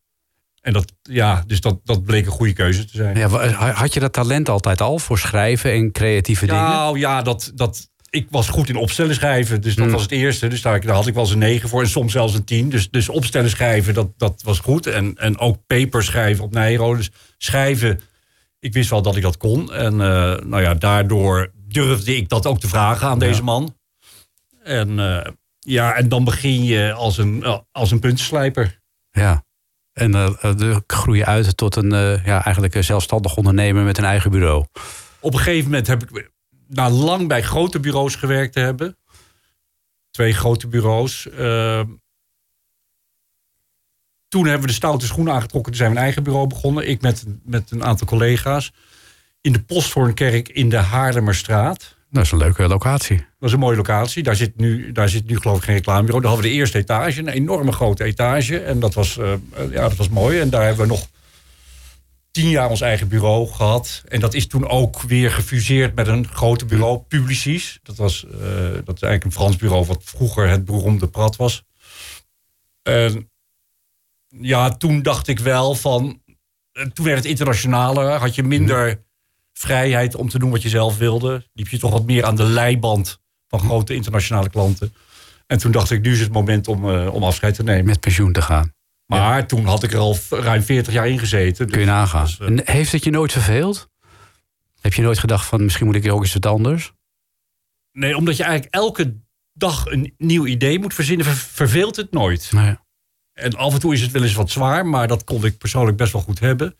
[0.61, 3.17] En dat, ja, dus dat, dat bleek een goede keuze te zijn.
[3.17, 3.27] Ja,
[3.71, 6.63] had je dat talent altijd al voor schrijven en creatieve dingen?
[6.63, 9.61] Nou ja, dat, dat, ik was goed in opstellen schrijven.
[9.61, 9.91] Dus dat Mm.
[9.91, 10.47] was het eerste.
[10.47, 11.81] Dus daar, daar had ik wel eens een 9 voor.
[11.81, 12.69] En soms zelfs een 10.
[12.69, 14.87] Dus, dus opstellen schrijven, dat, dat was goed.
[14.87, 16.95] En, en ook papers schrijven op Nijro.
[16.95, 17.99] Dus schrijven
[18.59, 19.73] ik wist wel dat ik dat kon.
[19.73, 19.99] En uh,
[20.37, 23.77] nou ja, daardoor durfde ik dat ook te vragen aan deze man.
[24.63, 25.25] En uh,
[25.59, 28.79] ja, en dan begin je als een, als een puntenslijper.
[29.11, 29.43] Ja.
[29.93, 31.89] En uh, groei je uit tot een
[32.25, 34.65] ja, eigenlijk een zelfstandig ondernemer met een eigen bureau.
[35.19, 36.29] Op een gegeven moment heb ik
[36.73, 38.97] na lang bij grote bureaus gewerkt te hebben.
[40.11, 41.27] Twee grote bureaus.
[41.39, 41.81] Uh,
[44.27, 45.71] toen hebben we de stoute schoenen aangetrokken.
[45.71, 46.87] Toen zijn we een eigen bureau begonnen.
[46.87, 48.71] Ik met, met een aantal collega's.
[49.41, 51.95] In de Posthoornkerk in de Haarlemmerstraat.
[52.09, 53.17] Dat is een leuke locatie.
[53.17, 54.23] Dat is een mooie locatie.
[54.23, 56.21] Daar zit nu, daar zit nu geloof ik geen reclamebureau.
[56.21, 58.59] Daar hadden we de eerste etage, een enorme grote etage.
[58.59, 59.33] En dat was, uh,
[59.71, 60.39] ja, dat was mooi.
[60.39, 61.07] En daar hebben we nog
[62.31, 64.03] tien jaar ons eigen bureau gehad.
[64.07, 67.79] En dat is toen ook weer gefuseerd met een grote bureau, Publicis.
[67.83, 68.31] Dat, was, uh,
[68.83, 71.63] dat is eigenlijk een Frans bureau wat vroeger het beroemde Prat was.
[72.83, 73.29] En
[74.27, 76.21] ja, toen dacht ik wel van...
[76.71, 79.03] Eh, toen werd het internationaler, had je minder
[79.53, 81.47] vrijheid om te doen wat je zelf wilde.
[81.53, 84.93] Liep je toch wat meer aan de leiband van grote internationale klanten.
[85.47, 87.85] En toen dacht ik, nu is het moment om, uh, om afscheid te nemen.
[87.85, 88.73] Met pensioen te gaan.
[89.19, 91.69] Maar toen had ik er al ruim 40 jaar in gezeten.
[91.69, 92.25] Kun je dus nagaan.
[92.25, 93.89] Dus, en heeft het je nooit verveeld?
[94.81, 96.91] Heb je nooit gedacht van misschien moet ik ook eens wat anders?
[97.91, 99.15] Nee, omdat je eigenlijk elke
[99.53, 102.51] dag een nieuw idee moet verzinnen, verveelt het nooit.
[102.51, 102.75] Nee.
[103.33, 105.97] En af en toe is het wel eens wat zwaar, maar dat kon ik persoonlijk
[105.97, 106.75] best wel goed hebben.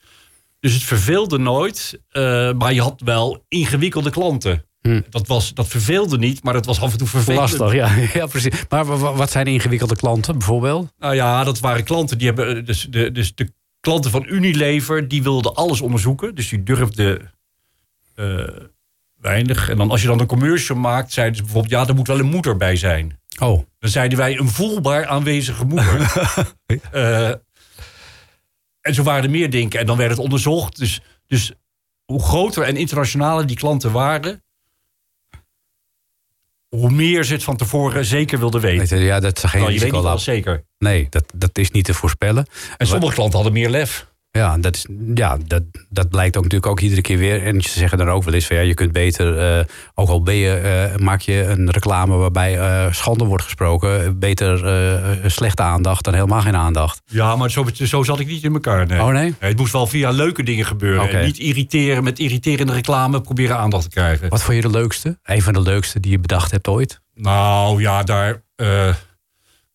[0.60, 4.66] Dus het verveelde nooit, uh, maar je had wel ingewikkelde klanten.
[4.82, 5.02] Hm.
[5.10, 7.40] Dat, was, dat verveelde niet, maar het was af en toe vervelend.
[7.40, 8.54] Lastig, ja, ja precies.
[8.70, 10.94] Maar wat zijn ingewikkelde klanten bijvoorbeeld?
[11.00, 12.58] Nou ja, dat waren klanten die hebben.
[12.58, 16.36] Eh, dus de, dus de klanten van Unilever die wilden alles onderzoeken.
[16.36, 17.32] Dus die durfden
[18.16, 18.48] uh,
[19.18, 19.70] weinig.
[19.70, 22.20] En dan als je dan een commercial maakt, zeiden ze bijvoorbeeld: ja, er moet wel
[22.20, 23.20] een moeder bij zijn.
[23.40, 23.64] Oh.
[23.80, 26.14] Dan zeiden wij een voelbaar aanwezige moeder.
[26.94, 27.28] uh,
[28.88, 29.80] en zo waren er meer dingen.
[29.80, 30.78] En dan werd het onderzocht.
[30.78, 31.52] Dus, dus
[32.06, 34.44] hoe groter en internationaler die klanten waren,
[36.76, 39.00] hoe meer ze het van tevoren zeker wilden weten.
[39.00, 40.64] Ja, dat is geen nou, je weet niet wel zeker.
[40.78, 42.46] Nee, dat, dat is niet te voorspellen.
[42.78, 44.11] En sommige klanten hadden meer lef.
[44.32, 47.44] Ja, dat, is, ja dat, dat blijkt ook natuurlijk ook iedere keer weer.
[47.44, 49.66] En ze zeggen dan ook wel eens van ja, je kunt beter, uh,
[49.96, 54.60] ook al ben je, uh, maak je een reclame waarbij uh, schande wordt gesproken, beter
[55.32, 57.02] slechte aandacht dan helemaal geen aandacht.
[57.06, 58.88] Ja, maar zo, zo zat ik niet in elkaar.
[58.88, 59.02] Nee.
[59.02, 59.36] Oh nee?
[59.40, 61.04] het moest wel via leuke dingen gebeuren.
[61.04, 61.26] Okay.
[61.26, 64.30] Niet irriteren met irriterende reclame, proberen aandacht te krijgen.
[64.30, 65.20] Wat vond je de leukste?
[65.24, 67.02] Een van de leukste die je bedacht hebt ooit?
[67.14, 68.44] Nou ja, daar.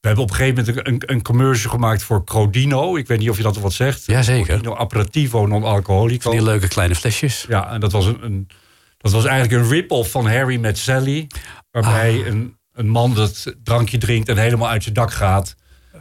[0.07, 2.97] We hebben op een gegeven moment een, een commercial gemaakt voor Crodino.
[2.97, 4.07] Ik weet niet of je dat wat zegt.
[4.07, 4.47] Jazeker.
[4.47, 6.31] Crodino Aperitivo non-alcoholico.
[6.31, 7.45] Die leuke kleine flesjes.
[7.49, 8.49] Ja, en dat was, een, een
[8.99, 11.27] dat was eigenlijk een rip-off van Harry met Sally.
[11.71, 12.27] Waarbij ah.
[12.27, 15.55] een, een man dat drankje drinkt en helemaal uit zijn dak gaat.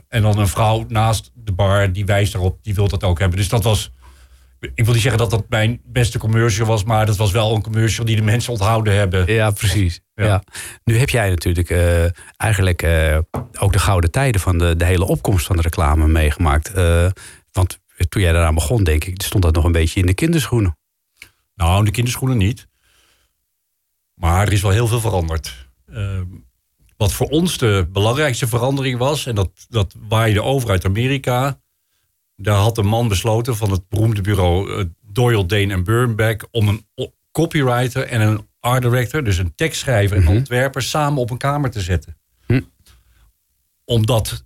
[0.08, 3.38] En dan een vrouw naast de bar, die wijst daarop, die wil dat ook hebben.
[3.38, 3.92] Dus dat was
[4.74, 7.62] ik wil niet zeggen dat dat mijn beste commercial was, maar dat was wel een
[7.62, 9.34] commercial die de mensen onthouden hebben.
[9.34, 10.02] Ja, precies.
[10.16, 10.44] Ja.
[10.84, 12.06] Nu heb jij natuurlijk uh,
[12.38, 13.18] eigenlijk uh,
[13.60, 16.78] ook de gouden tijden van de, de hele opkomst van de reclame meegemaakt.
[16.78, 17.08] Uh,
[17.52, 20.78] want toen jij daaraan begon, denk ik, stond dat nog een beetje in de kinderschoenen.
[21.56, 22.68] Nou, in de kinderschoenen niet.
[24.14, 25.68] Maar er is wel heel veel veranderd.
[26.98, 31.60] wat voor ons de belangrijkste verandering was, en dat, dat waaide over uit Amerika
[32.36, 36.68] daar had een man besloten van het beroemde bureau uh, Doyle, Dane en Burnback om
[36.68, 36.86] een
[37.32, 41.72] copywriter en een art director, dus een tekstschrijver en mm ontwerper, samen op een kamer
[41.72, 42.18] te zetten.
[42.46, 42.62] Hm.
[43.86, 44.46] Omdat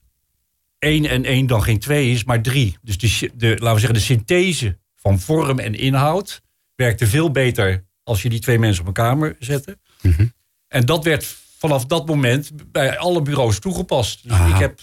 [0.79, 2.77] één en één dan geen twee is, maar drie.
[2.81, 6.41] Dus de, de, laten we zeggen, de synthese van vorm en inhoud
[6.75, 9.77] werkte veel beter als je die twee mensen op een kamer zette.
[10.01, 10.25] Mhm.
[10.67, 14.23] En dat werd vanaf dat moment bij alle bureaus toegepast.
[14.23, 14.79] Dus ik heb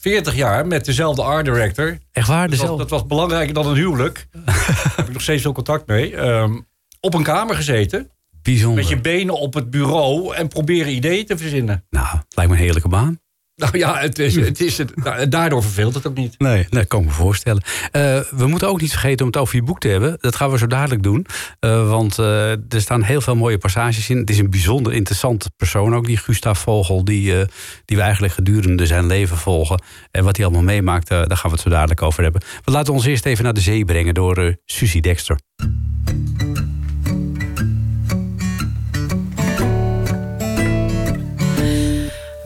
[0.00, 1.98] 40 jaar met dezelfde art director.
[2.12, 2.50] Echt waar?
[2.50, 4.28] Dat was, dat was belangrijker dan een huwelijk.
[4.44, 6.16] Daar heb ik nog steeds veel contact mee.
[6.16, 6.66] Um,
[7.00, 8.10] op een kamer gezeten.
[8.42, 8.78] Bijzonder.
[8.78, 11.86] Met je benen op het bureau en proberen ideeën te verzinnen.
[11.90, 13.20] Nou, lijkt me een heerlijke baan.
[13.60, 16.38] Nou ja, het is, het is het, nou, daardoor verveelt het ook niet.
[16.38, 17.62] Nee, dat kan ik me voorstellen.
[17.92, 20.16] Uh, we moeten ook niet vergeten om het over je boek te hebben.
[20.20, 21.26] Dat gaan we zo dadelijk doen.
[21.60, 24.16] Uh, want uh, er staan heel veel mooie passages in.
[24.16, 27.04] Het is een bijzonder interessante persoon ook, die Gustav Vogel...
[27.04, 27.34] die,
[27.84, 29.82] die we eigenlijk gedurende zijn leven volgen.
[30.10, 32.42] En wat hij allemaal meemaakt, daar gaan we het zo dadelijk over hebben.
[32.64, 35.38] We laten ons eerst even naar de zee brengen door Susie Dexter.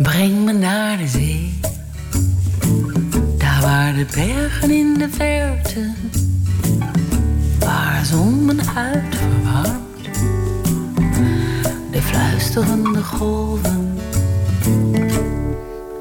[0.05, 1.61] Breng me naar de zee,
[3.39, 5.93] daar waar de bergen in de verte,
[7.59, 10.19] waar zon mijn huid verwarmt,
[11.91, 13.99] de fluisterende golven.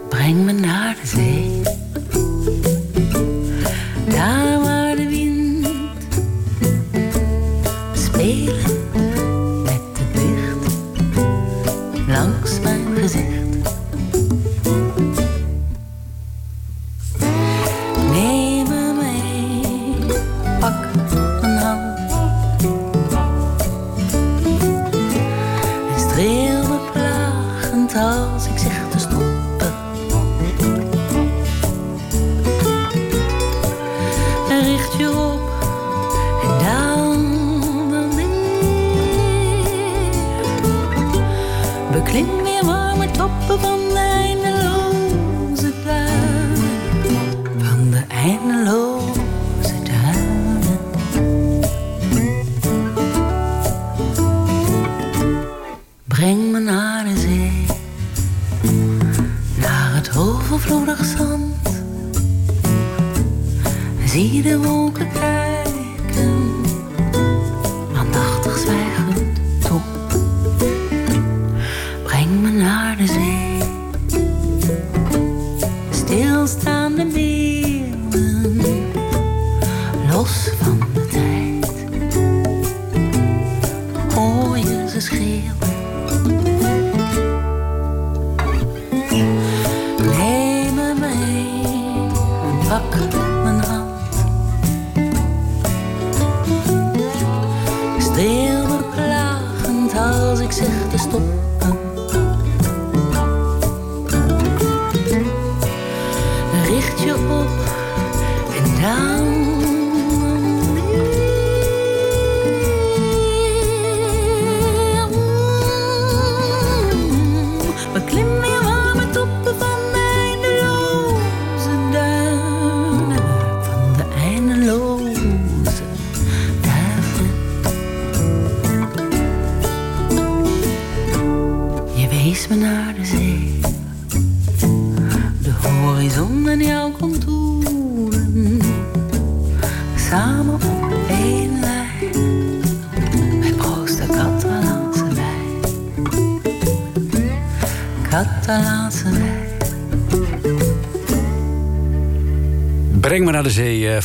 [0.10, 1.62] Breng me naar de zee,
[4.16, 4.63] daar
[77.04, 77.33] Me.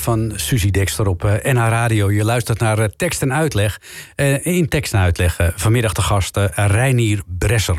[0.00, 2.12] Van Suzy Dexter op eh, NH Radio.
[2.12, 3.80] Je luistert naar eh, tekst en uitleg.
[4.14, 7.76] Eh, In tekst en uitleg eh, vanmiddag de gast eh, Reinier Bresser.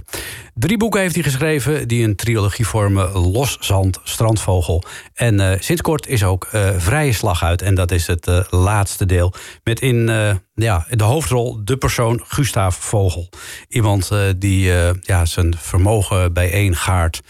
[0.59, 3.11] Drie boeken heeft hij geschreven die een trilogie vormen.
[3.11, 4.83] Loszand, Strandvogel.
[5.13, 7.61] En eh, sinds kort is ook eh, Vrije Slag uit.
[7.61, 9.33] En dat is het eh, laatste deel.
[9.63, 10.07] Met in
[10.53, 13.29] ja, de hoofdrol de persoon Gustav Vogel.
[13.67, 17.21] Iemand die ja, zijn vermogen bijeengaart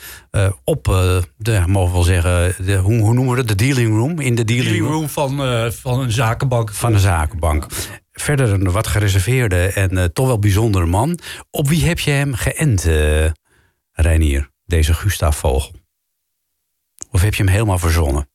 [0.64, 0.84] op,
[1.38, 3.48] de, mogen we wel zeggen, de, hoe, hoe noemen we het?
[3.48, 4.20] De dealing room.
[4.20, 6.74] In de dealing, room van, van een zakenbank.
[6.74, 7.66] van de zakenbank.
[8.22, 11.20] Verder een wat gereserveerde en eh, toch wel bijzondere man.
[11.52, 13.32] Op wie heb je hem geënt, eh
[13.92, 15.76] Reinier, deze Gustav Vogel?
[17.12, 18.30] Of heb je hem helemaal verzonnen?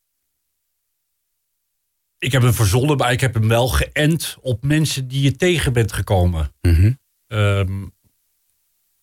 [2.19, 5.73] Ik heb hem verzonnen, maar ik heb hem wel geënt op mensen die je tegen
[5.73, 6.53] bent gekomen.
[6.61, 6.93] Mhm.
[7.27, 7.83] Ehm,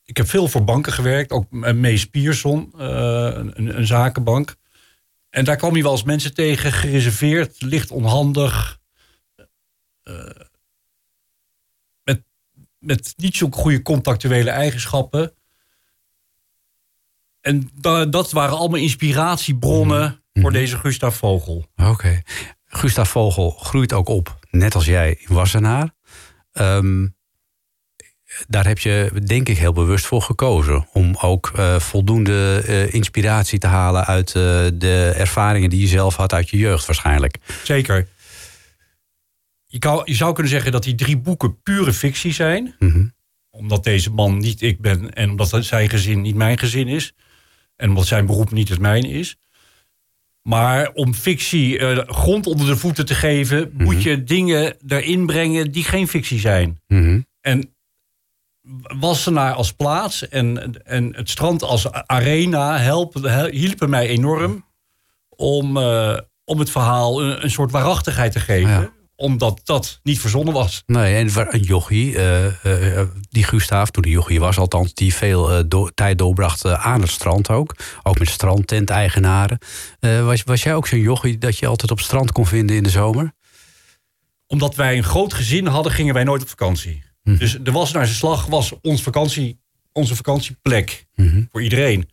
[0.05, 4.55] ik heb veel voor banken gewerkt, ook Mees Pierson, eh, een, een zakenbank.
[5.29, 8.79] En daar kwam je wel eens mensen tegen, gereserveerd, licht onhandig.
[12.81, 15.33] Met niet zo'n goede contactuele eigenschappen.
[17.41, 21.65] En da- dat waren allemaal inspiratiebronnen voor deze Gustav Vogel.
[21.75, 22.21] Oké.
[22.65, 25.93] Gustav Vogel groeit ook op, net als jij, in Wassenaar.
[26.51, 27.07] Ehm,
[28.47, 30.87] daar heb je, denk ik, heel bewust voor gekozen.
[30.93, 34.33] Om ook eh, voldoende eh, inspiratie te halen uit eh,
[34.73, 37.37] de ervaringen die je zelf had uit je jeugd, waarschijnlijk.
[37.63, 38.07] Zeker.
[39.71, 42.75] Je, kan, je zou kunnen zeggen dat die drie boeken pure fictie zijn.
[42.79, 43.05] Mhm.
[43.49, 47.13] Omdat deze man niet ik ben en omdat zijn gezin niet mijn gezin is.
[47.75, 49.37] En omdat zijn beroep niet het mijne is.
[50.41, 55.71] Maar om fictie eh, grond onder de voeten te geven, moet je dingen erin brengen
[55.71, 56.79] die geen fictie zijn.
[56.87, 57.21] Mhm.
[57.41, 57.73] En
[58.99, 64.65] Wassenaar als plaats en, en het strand als arena helpen, hel- hielpen mij enorm
[65.29, 68.69] om, eh, om het verhaal een, een soort waarachtigheid te geven.
[68.69, 68.91] Ja.
[69.21, 70.83] Omdat dat niet verzonnen was.
[70.85, 74.93] Nee, en een jochie, eh, eh, die Gustav, toen hij jochie was althans...
[74.93, 77.75] die veel eh, do- tijd doorbracht eh, aan het strand ook.
[78.03, 79.57] Ook met strandtent-eigenaren.
[79.99, 82.83] Eh, was, was jij ook zo'n jochie dat je altijd op strand kon vinden in
[82.83, 83.31] de zomer?
[84.47, 87.03] Omdat wij een groot gezin hadden, gingen wij nooit op vakantie.
[87.23, 89.59] Dus de Wassenaarse Slag was ons vakantie,
[89.91, 91.05] onze vakantieplek
[91.51, 92.09] voor iedereen.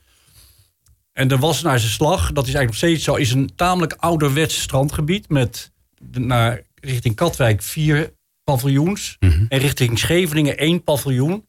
[1.12, 3.14] En de Wassenaarse Slag, dat is eigenlijk nog steeds zo...
[3.14, 5.28] is een tamelijk ouderwets strandgebied...
[5.28, 9.16] met de- naar, richting Katwijk vier paviljoens...
[9.48, 11.48] en richting Scheveningen één paviljoen.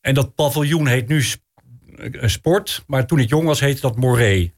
[0.00, 1.24] En dat paviljoen heet nu
[1.96, 2.84] eh, Sport...
[2.86, 4.54] maar toen ik jong was heette dat Moree.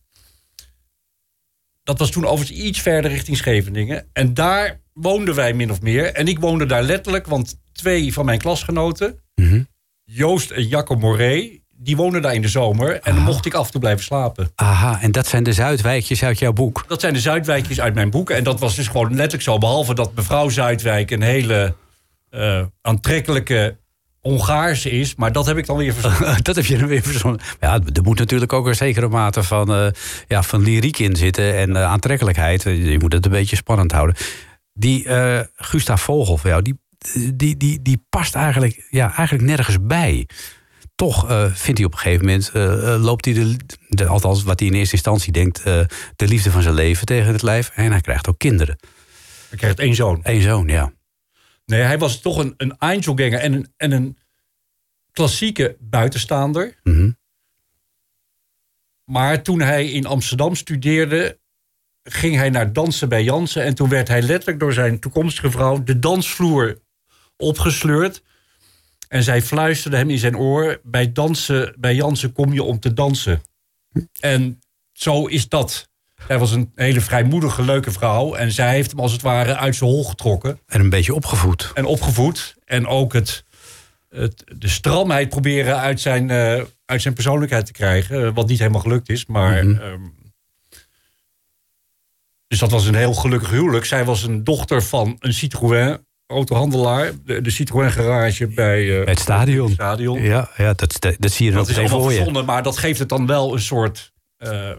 [1.82, 4.08] Dat was toen overigens iets verder richting Scheveningen.
[4.12, 6.12] En daar woonden wij min of meer.
[6.12, 9.20] En ik woonde daar letterlijk, want twee van mijn klasgenoten...
[10.04, 11.61] Joost en Jacco Moree...
[11.82, 12.94] die wonen daar in de zomer.
[12.94, 13.26] En dan Ah.
[13.26, 14.50] mocht ik af en toe blijven slapen.
[14.54, 16.84] Aha, en dat zijn de Zuidwijkjes uit jouw boek.
[16.88, 18.30] Dat zijn de Zuidwijkjes uit mijn boek.
[18.30, 19.58] En dat was dus gewoon letterlijk zo.
[19.58, 21.74] Behalve dat mevrouw Zuidwijk een hele
[22.30, 23.76] eh, aantrekkelijke
[24.20, 25.14] Hongaarse is.
[25.14, 26.42] Maar dat heb ik dan weer verzonnen.
[26.44, 27.40] dat heb je er weer verzonnen.
[27.60, 29.86] Ja, er moet natuurlijk ook een zekere mate van, eh,
[30.28, 32.62] ja, van lyriek in zitten en eh, aantrekkelijkheid.
[32.62, 34.16] Je moet het een beetje spannend houden.
[34.74, 36.78] Die eh Gustav Vogel van jou, die,
[37.34, 40.26] die, die, die past eigenlijk, ja, eigenlijk nergens bij.
[41.02, 43.56] Toch eh, vindt hij op een gegeven moment, eh, eh, loopt hij, de,
[43.88, 47.42] de- althans wat hij in eerste instantie denkt, de liefde van zijn leven tegen het
[47.42, 47.70] lijf.
[47.74, 48.78] En hij krijgt ook kinderen.
[49.50, 50.20] Ik krijg één zoon.
[50.22, 50.92] Eén zoon, ja.
[51.64, 54.18] Nee, hij was toch een, een Einzelganger en een, en een
[55.12, 56.80] klassieke buitenstaander.
[56.82, 57.10] Mhm.
[59.04, 61.38] Maar toen hij in Amsterdam studeerde,
[62.02, 63.64] ging hij naar dansen bij Jansen.
[63.64, 66.78] En toen werd hij letterlijk door zijn toekomstige vrouw de dansvloer
[67.36, 68.22] opgesleurd.
[69.12, 72.92] En zij fluisterde hem in zijn oor: Bij dansen bij Jansen kom je om te
[72.92, 73.42] dansen.
[74.20, 74.60] En
[74.92, 75.88] zo is dat.
[76.26, 78.34] Hij was een hele vrijmoedige, leuke vrouw.
[78.34, 81.70] En zij heeft hem als het ware uit zijn hol getrokken En een beetje opgevoed.
[81.74, 82.54] en opgevoed.
[82.64, 83.44] En ook het,
[84.08, 88.26] het, de stramheid proberen uit zijn, eh, uit zijn persoonlijkheid te krijgen.
[88.26, 89.26] eh, Wat niet helemaal gelukt is.
[89.26, 90.00] Maar, ehm,
[92.48, 93.84] dus dat was een heel gelukkig huwelijk.
[93.84, 97.12] Zij was een dochter van een Citroën autohandelaar.
[97.24, 99.64] De, de Citroën garage bij, eh, het stadion.
[99.64, 100.22] het stadion.
[100.22, 102.42] Ja, ja dat, dat zie je er ook Dat allemaal voor je.
[102.42, 104.76] maar dat geeft het dan wel een soort eh, eh,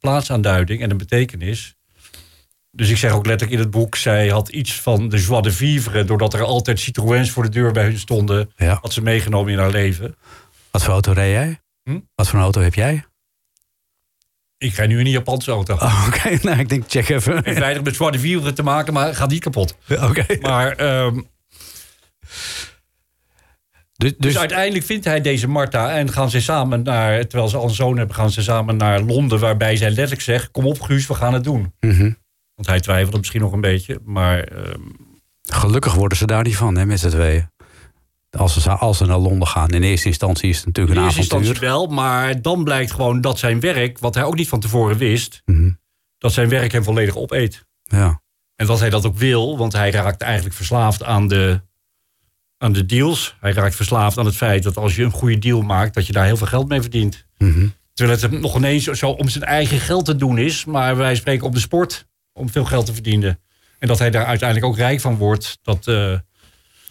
[0.00, 1.76] plaatsaanduiding en een betekenis.
[2.70, 5.52] Dus ik zeg ook letterlijk in het boek, zij had iets van de joie de
[5.52, 8.78] vivre, doordat er altijd Citroëns voor de deur bij hun stonden, Ja.
[8.80, 10.16] had ze meegenomen in haar leven.
[10.70, 11.60] Wat voor auto reed jij?
[11.82, 11.98] Hm?
[12.14, 13.04] Wat voor een auto heb jij?
[14.64, 15.74] Ik ga nu in een Japanse auto.
[15.74, 17.44] Oh, Oké, nou, ik denk, check even.
[17.44, 19.76] Heeft weinig met de vivre te maken, maar gaat niet kapot.
[19.88, 20.26] Oké.
[20.40, 21.20] Maar ehm,
[23.96, 27.56] Dus, dus dus uiteindelijk vindt hij deze Marta en gaan ze samen naar, terwijl ze
[27.56, 30.80] al een zoon hebben, gaan ze samen naar Londen, waarbij zij letterlijk zegt: Kom op,
[30.80, 31.72] Guus, we gaan het doen.
[31.80, 32.12] Mhm.
[32.54, 34.80] Want hij twijfelde misschien nog een beetje, maar ehm,
[35.42, 37.50] gelukkig worden ze daar niet van, hè, met z'n tweeën.
[38.36, 39.68] Als ze, als ze naar Londen gaan.
[39.68, 41.48] In eerste instantie is het natuurlijk In een eerste avontuur.
[41.50, 44.96] instantie wel, maar dan blijkt gewoon dat zijn werk, wat hij ook niet van tevoren
[44.96, 45.70] wist, Mhm.
[46.18, 47.64] dat zijn werk hem volledig opeet.
[47.82, 48.22] Ja.
[48.56, 51.60] En dat hij dat ook wil, want hij raakt eigenlijk verslaafd aan de,
[52.58, 53.36] aan de deals.
[53.40, 56.12] Hij raakt verslaafd aan het feit dat als je een goede deal maakt, dat je
[56.12, 57.26] daar heel veel geld mee verdient.
[57.38, 57.66] Mhm.
[57.94, 61.46] Terwijl het nog ineens zo om zijn eigen geld te doen is, maar wij spreken
[61.46, 63.40] op de sport om veel geld te verdienen.
[63.78, 66.18] En dat hij daar uiteindelijk ook rijk van wordt, dat eh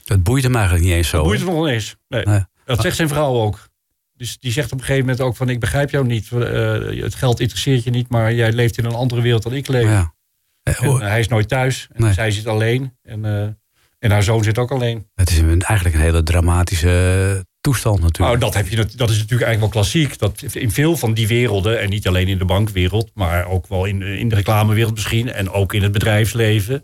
[0.04, 1.24] Het boeit hem eigenlijk niet eens zo.
[1.24, 1.46] boeit hè?
[1.46, 1.96] hem nog eens.
[2.08, 2.26] Nee.
[2.26, 2.44] Nee.
[2.66, 3.72] Dat zegt zijn vrouw ook.
[4.16, 5.50] Dus die zegt op een gegeven moment ook van...
[5.50, 8.10] ik begrijp jou niet, eh, het geld interesseert je niet...
[8.10, 9.84] maar jij leeft in een andere wereld dan ik leef.
[9.90, 10.14] Ja.
[10.64, 11.88] En, eh, hij is nooit thuis.
[11.94, 12.14] En Nee.
[12.14, 12.98] zij zit alleen.
[13.02, 13.42] En, eh,
[14.00, 15.08] en haar zoon zit ook alleen.
[15.16, 18.20] Het is een- eigenlijk een hele dramatische toestand natuurlijk.
[18.30, 20.18] Nou, dat, heb je, dat is natuurlijk eigenlijk wel klassiek.
[20.18, 21.82] Dat in veel van die werelden...
[21.82, 23.12] en niet alleen in de bankwereld...
[23.14, 25.32] maar ook wel in, in de reclamewereld misschien...
[25.32, 26.84] en ook in het bedrijfsleven...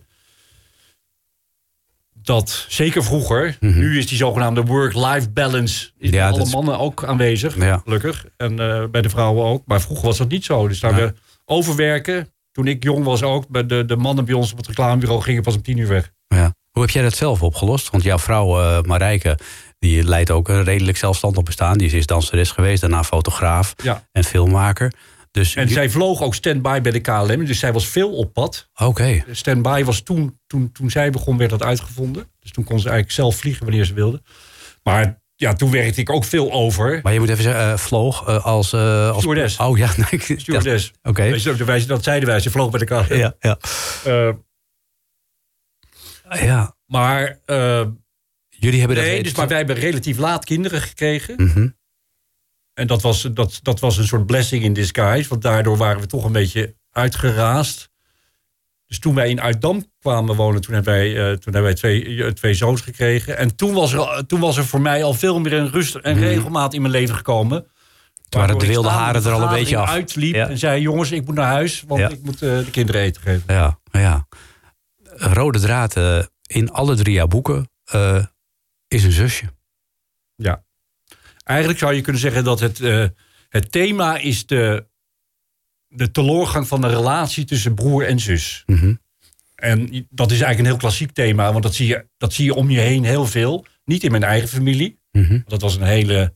[2.29, 3.57] dat zeker vroeger...
[3.59, 5.89] nu is die zogenaamde work-life balance...
[5.97, 6.15] is Mhm.
[6.15, 7.77] Ja, bij dat alle is- mannen ook aanwezig, Ja.
[7.83, 8.25] gelukkig.
[8.37, 9.63] En eh, bij de vrouwen ook.
[9.65, 10.67] Maar vroeger was dat niet zo.
[10.67, 11.05] Dus daar Ja.
[11.05, 11.13] we
[11.45, 12.33] overwerken...
[12.51, 15.41] Toen ik jong was ook, bij de, de mannen bij ons op het reclamebureau gingen
[15.43, 16.11] pas om tien uur weg.
[16.27, 16.53] Ja.
[16.71, 17.89] Hoe heb jij dat zelf opgelost?
[17.89, 19.37] Want jouw vrouw eh Marijke,
[19.79, 21.77] die leidt ook een redelijk zelfstandig bestaan.
[21.77, 23.75] Die is danseres geweest, daarna fotograaf
[24.11, 24.93] en filmmaker.
[25.31, 28.33] Dus En je- zij vloog ook stand-by bij de KLM, dus zij was veel op
[28.33, 28.69] pad.
[28.75, 32.31] Oké, Stand-by was toen, toen, toen zij begon, werd dat uitgevonden.
[32.39, 34.21] Dus toen kon ze eigenlijk zelf vliegen wanneer ze wilde.
[34.83, 36.99] Maar ja, toen werkte ik ook veel over.
[37.03, 39.17] maar je moet even zeggen, eh, vloog eh, als, eh als...
[39.17, 39.57] Stewardess.
[39.57, 40.91] Oh ja, nee, Stewardess.
[41.03, 41.39] Oké.
[41.65, 43.17] Wij- dat zeiden wij, ze vloog bij de KLM.
[43.17, 43.57] Ja, ja.
[46.33, 46.75] Ja.
[46.85, 47.39] maar
[48.49, 49.05] Jullie hebben dat...
[49.05, 51.35] nee, dus, maar wij hebben relatief laat kinderen gekregen.
[51.37, 51.67] Mhm.
[52.79, 55.29] En dat was, dat, dat was een soort blessing in disguise.
[55.29, 57.89] Want daardoor waren we toch een beetje uitgeraasd.
[58.87, 62.23] Dus toen wij in Uitdam kwamen wonen, toen hebben wij, eh, toen hebben wij twee,
[62.23, 63.37] eh, twee zoons gekregen.
[63.37, 66.19] En toen was, er, toen was er voor mij al veel meer een rust en
[66.19, 67.57] regelmaat in mijn leven gekomen.
[67.57, 67.67] waren
[68.29, 69.89] Waardoor de wilde haren er al een beetje af.
[69.89, 70.47] uitliep Ja.
[70.49, 72.09] en zei, jongens, ik moet naar huis, want Ja.
[72.09, 73.43] ik moet eh, de kinderen eten geven.
[73.53, 74.27] Ja, ja.
[75.13, 75.95] Rode draad
[76.47, 77.69] in alle drie jouw boeken
[78.87, 79.45] is een zusje.
[80.35, 80.63] Ja.
[81.49, 83.05] Eigenlijk zou je kunnen zeggen dat het, eh,
[83.49, 84.87] het thema is de,
[85.87, 88.63] de teleurgang van de relatie tussen broer en zus.
[88.65, 88.93] Mhm.
[89.55, 92.53] En dat is eigenlijk een heel klassiek thema, want dat zie je, dat zie je
[92.53, 93.65] om je heen heel veel.
[93.85, 94.99] Niet in mijn eigen familie.
[95.11, 95.39] Mhm.
[95.45, 96.33] Dat was een hele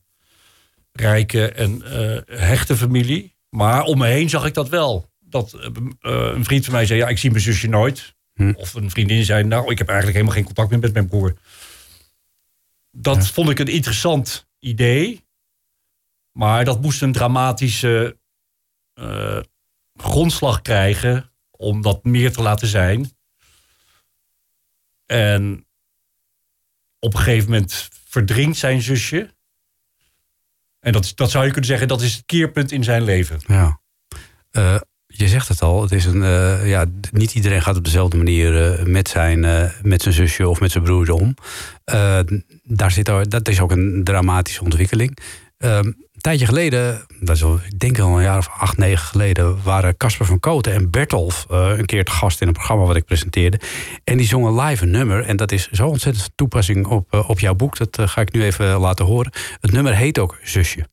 [0.92, 3.36] rijke en eh, hechte familie.
[3.50, 5.10] Maar om me heen zag ik dat wel.
[5.20, 5.70] Dat eh,
[6.34, 8.16] een vriend van mij zei, ja, ik zie mijn zusje nooit.
[8.34, 8.54] Hm.
[8.56, 11.34] Of een vriendin zei, nou, ik heb eigenlijk helemaal geen contact meer met mijn broer.
[12.92, 15.26] Dat vond ik een interessant idee.
[16.32, 18.18] Maar dat moest een dramatische
[18.94, 19.40] eh,
[19.96, 23.12] grondslag krijgen om dat meer te laten zijn.
[25.06, 25.68] En
[27.00, 29.34] op een gegeven moment verdrinkt zijn zusje.
[30.80, 33.42] En dat, dat zou je kunnen zeggen, dat is het keerpunt in zijn leven.
[33.48, 33.82] Ja.
[34.52, 34.82] Eh,
[35.16, 38.72] je zegt het al, het is een, eh, ja, niet iedereen gaat op dezelfde manier
[38.80, 41.36] eh, met, zijn, eh, met zijn zusje of met zijn broer om.
[42.64, 45.18] Daar zit, er- dat is ook een dramatische ontwikkeling.
[45.58, 49.06] Ehm, een tijdje geleden, dat is al, ik denk al een jaar of acht, negen
[49.06, 52.96] geleden, waren Casper van Koten en Bertolf een keer te gast in een programma wat
[52.96, 53.60] ik presenteerde.
[54.04, 55.24] En die zongen live een nummer.
[55.24, 57.78] En dat is zo ontzettend toepassing op, op jouw boek.
[57.78, 59.32] Dat ga ik nu even laten horen.
[59.60, 60.38] Het nummer heet ook.
[60.44, 60.88] Zusje,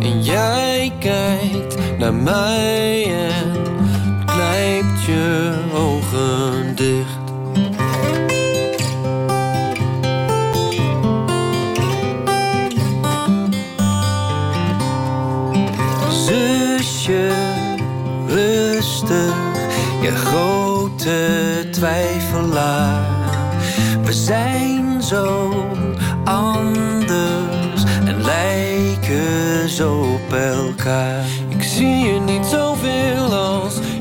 [0.00, 3.79] En jij kijkt naar mij en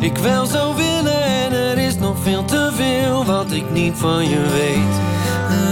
[0.09, 1.23] ik wel zou willen.
[1.23, 4.95] En er is nog veel te veel wat ik niet van je weet.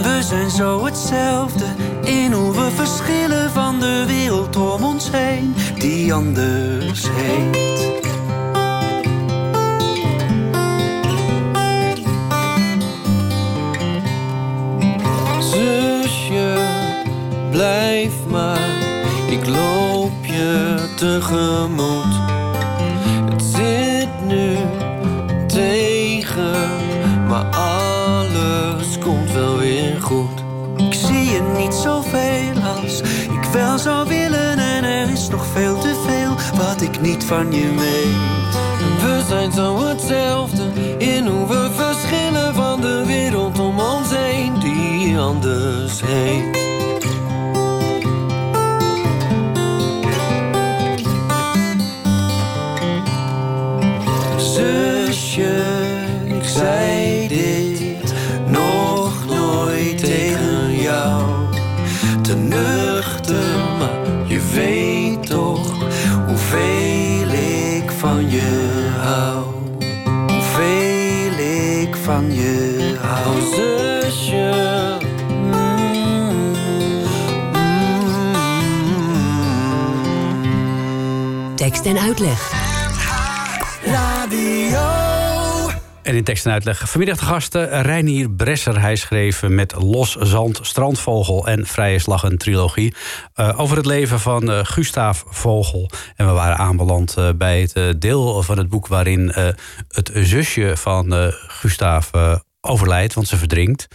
[0.03, 1.65] We zijn zo hetzelfde
[2.03, 7.95] in hoe we verschillen van de wereld om ons heen, die anders heet.
[15.39, 16.57] Zusje,
[17.51, 18.69] blijf maar,
[19.29, 21.86] ik loop je tegemoet.
[33.57, 37.73] Wel zou willen en er is nog veel te veel wat ik niet van je
[37.75, 38.55] weet.
[39.01, 40.63] We zijn zo hetzelfde
[40.97, 46.56] in hoe we verschillen van de wereld om ons heen die anders heet.
[62.27, 63.89] Te nuchter, maar
[64.25, 65.71] je weet toch
[66.27, 69.45] hoeveel ik van je hou.
[70.27, 71.31] Hoeveel
[71.83, 73.41] ik van je hou.
[73.41, 74.51] Zusje.
[75.29, 76.55] mm,
[77.51, 77.95] mm.
[81.55, 82.56] Tekst en uitleg.
[86.07, 88.81] En in tekst en uitleg vanmiddag de gasten Reinier Bresser.
[88.81, 92.93] Hij schreef met Los Zand, Strandvogel en Vrije Slag een trilogie...
[93.33, 95.89] eh, over het leven van eh Gustaaf Vogel.
[96.15, 98.87] En we waren aanbeland eh, bij het deel van het boek...
[98.87, 99.31] waarin
[99.87, 102.11] het zusje van Gustaaf
[102.61, 103.87] overlijdt, want ze verdrinkt.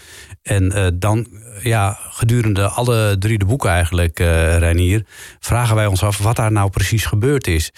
[0.43, 1.27] En dan,
[1.63, 5.07] ja, gedurende alle drie de boeken eigenlijk, eh Reinier...
[5.41, 7.73] vragen wij ons af wat daar nou precies gebeurd is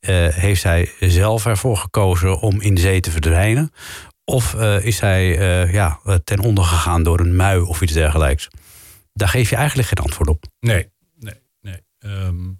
[0.00, 3.72] heeft hij zelf ervoor gekozen om in zee te verdwijnen?
[4.28, 7.92] Of eh, is hij eh, ja, eh, ten onder gegaan door een mui of iets
[7.92, 8.48] dergelijks?
[9.12, 10.44] Daar geef je eigenlijk geen antwoord op.
[10.60, 11.82] Nee, nee, nee.
[11.98, 12.50] Ehm,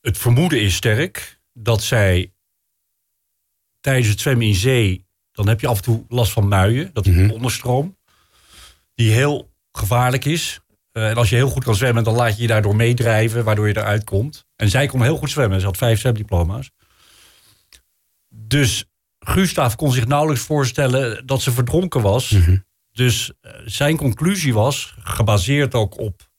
[0.00, 2.32] het vermoeden is sterk dat zij
[3.80, 7.06] tijdens het zwemmen in zee, dan heb je af en toe last van muien, dat
[7.06, 7.96] is een onderstroom,
[8.94, 10.60] die heel gevaarlijk is.
[10.92, 13.68] Eh, en als je heel goed kan zwemmen, dan laat je je daardoor meedrijven, waardoor
[13.68, 14.46] je eruit komt.
[14.56, 16.70] En zij kon heel goed zwemmen, ze had vijf zwemdiploma's.
[18.28, 18.84] Dus
[19.18, 22.36] Gustav kon zich nauwelijks voorstellen dat ze verdronken was.
[22.92, 26.30] Dus eh, zijn conclusie was, gebaseerd ook op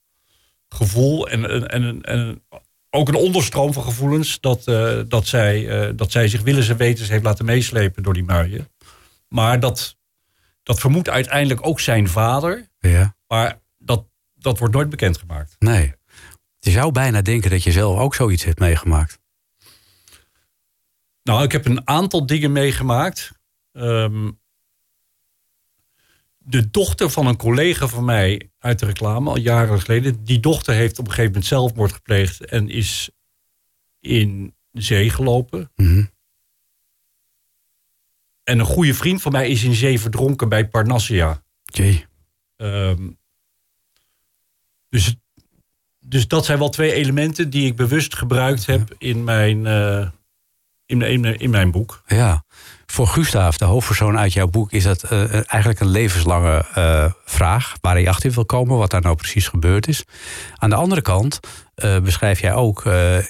[0.70, 2.44] gevoel en, en, en, en
[2.90, 7.10] ook een onderstroom van gevoelens, dat, eh, dat, zij, dat zij zich willens en wetens
[7.10, 8.70] heeft laten meeslepen door die muien.
[9.28, 9.98] Maar dat,
[10.64, 13.16] dat vermoedt uiteindelijk ook zijn vader, Ja.
[13.28, 13.62] maar
[14.44, 15.56] dat, wordt nooit bekendgemaakt.
[15.60, 15.94] Nee.
[16.60, 19.20] Je zou bijna denken dat je zelf ook zoiets hebt meegemaakt.
[21.24, 23.32] Nou, ik heb een aantal dingen meegemaakt.
[23.72, 24.32] Ehm,
[26.38, 30.74] de dochter van een collega van mij uit de reclame, al jaren geleden, die dochter
[30.74, 33.10] heeft op een gegeven moment zelfmoord gepleegd en is
[34.00, 35.72] in zee gelopen.
[35.76, 36.04] Mhm.
[38.44, 41.44] en een goede vriend van mij is in zee verdronken bij Parnassia.
[41.64, 42.06] Jee.
[42.56, 43.10] Ehm,
[44.94, 45.16] dus,
[46.00, 50.08] dus dat zijn wel twee elementen die ik bewust gebruikt heb in mijn, eh,
[50.86, 52.04] in, in, in mijn boek.
[52.08, 52.44] Ja.
[52.86, 57.74] Voor Gustav, de hoofdpersoon uit jouw boek, is dat eh, eigenlijk een levenslange eh, vraag
[57.82, 60.04] waar hij achter wil komen, wat daar nou precies gebeurd is.
[60.56, 61.40] Aan de andere kant
[62.04, 62.86] beschrijf jij ook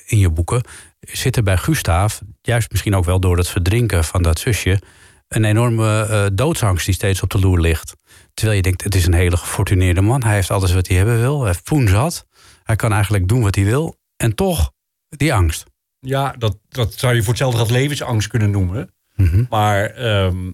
[0.05, 0.64] in je boeken,
[0.99, 4.82] zit er bij Gustav, juist misschien ook wel door het verdrinken van dat zusje,
[5.28, 7.95] een enorme doodsangst die steeds op de loer ligt.
[8.34, 11.20] Terwijl je denkt, het is een hele gefortuneerde man, hij heeft alles wat hij hebben
[11.20, 12.28] wil, hij heeft poen zat,
[12.64, 14.72] hij kan eigenlijk doen wat hij wil, en toch
[15.10, 15.66] die angst.
[16.00, 18.94] Ja, dat, dat zou je voor hetzelfde geld levensangst kunnen noemen.
[19.16, 19.46] Mhm.
[19.50, 20.52] Maar ehm,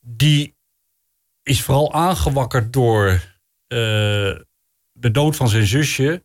[0.00, 0.54] die
[1.42, 3.06] is vooral aangewakkerd door
[3.66, 3.78] eh,
[4.92, 6.24] de dood van zijn zusje.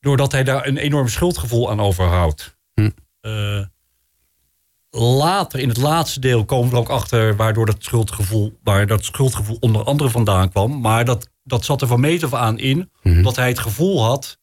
[0.00, 2.58] Doordat hij daar een enorm schuldgevoel aan overhoudt.
[3.20, 3.64] Eh,
[4.90, 9.04] later, in het laatste deel, komen we er ook achter waardoor dat schuldgevoel, waar dat
[9.04, 10.80] schuldgevoel onder andere vandaan kwam.
[10.80, 13.22] Maar dat, dat zat er van meet af aan in, Mhm.
[13.22, 14.38] dat hij het gevoel had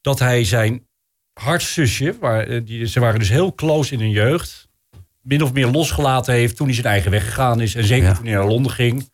[0.00, 0.86] dat hij zijn
[1.32, 4.68] hartszusje, waar, eh, die, ze waren dus heel close in hun jeugd,
[5.22, 7.74] min of meer losgelaten heeft toen hij zijn eigen weg gegaan is.
[7.74, 8.14] En zeker Ja.
[8.14, 9.10] toen hij naar Londen ging.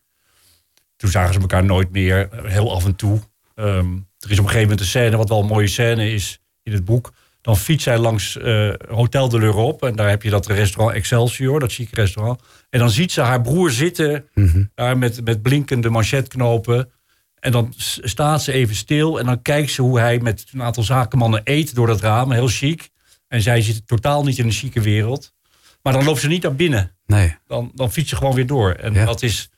[0.95, 3.19] Toen zagen ze elkaar nooit meer, eh, heel af en toe.
[3.55, 6.39] Ehm, er is op een gegeven moment een scène, wat wel een mooie scène is
[6.63, 7.13] in het boek.
[7.43, 9.87] Dan fietst hij langs eh, Hotel de l'Europe.
[9.87, 12.39] En daar heb je dat restaurant Excelsior, dat chique restaurant.
[12.69, 14.63] En dan ziet ze haar broer zitten Mhm.
[14.75, 16.91] daar met, met blinkende manchetknopen.
[17.39, 20.83] En dan staat ze even stil en dan kijkt ze hoe hij met een aantal
[20.83, 22.31] zakenmannen eet door dat raam.
[22.31, 22.89] Heel chic.
[23.27, 25.33] En zij zit totaal niet in een chique wereld.
[25.81, 26.95] Maar dan loopt ze niet naar binnen.
[27.05, 27.37] Nee.
[27.47, 28.71] Dan, dan fietst ze gewoon weer door.
[28.71, 29.05] En Ja.
[29.05, 29.49] dat is...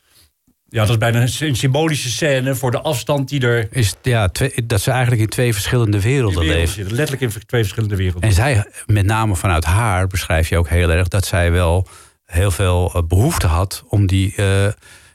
[0.75, 4.65] Ja, dat is bijna een, symbolische scène voor de afstand die er Is, ja, twee,
[4.65, 6.95] dat ze eigenlijk in twee verschillende werelden wereld leven.
[6.95, 8.29] Letterlijk in twee verschillende werelden.
[8.29, 11.87] En zij, met name vanuit haar, beschrijf je ook heel erg dat zij wel
[12.25, 14.71] heel veel eh, behoefte had om die, eh,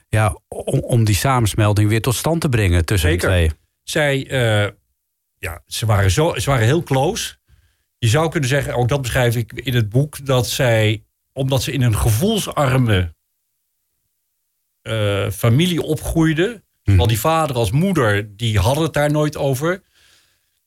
[0.07, 3.29] ja, om, om die samensmelting weer tot stand te brengen tussen Zeker.
[3.29, 3.51] de twee.
[3.83, 4.71] zij, eh,
[5.37, 7.35] ja, ze waren, zo, ze waren heel close.
[7.97, 11.03] Je zou kunnen zeggen, ook dat beschrijf ik in het boek, dat zij,
[11.33, 13.13] omdat ze in een gevoelsarme
[14.81, 19.81] eh, familie opgroeiden, zowel die vader als moeder, die hadden het daar nooit over,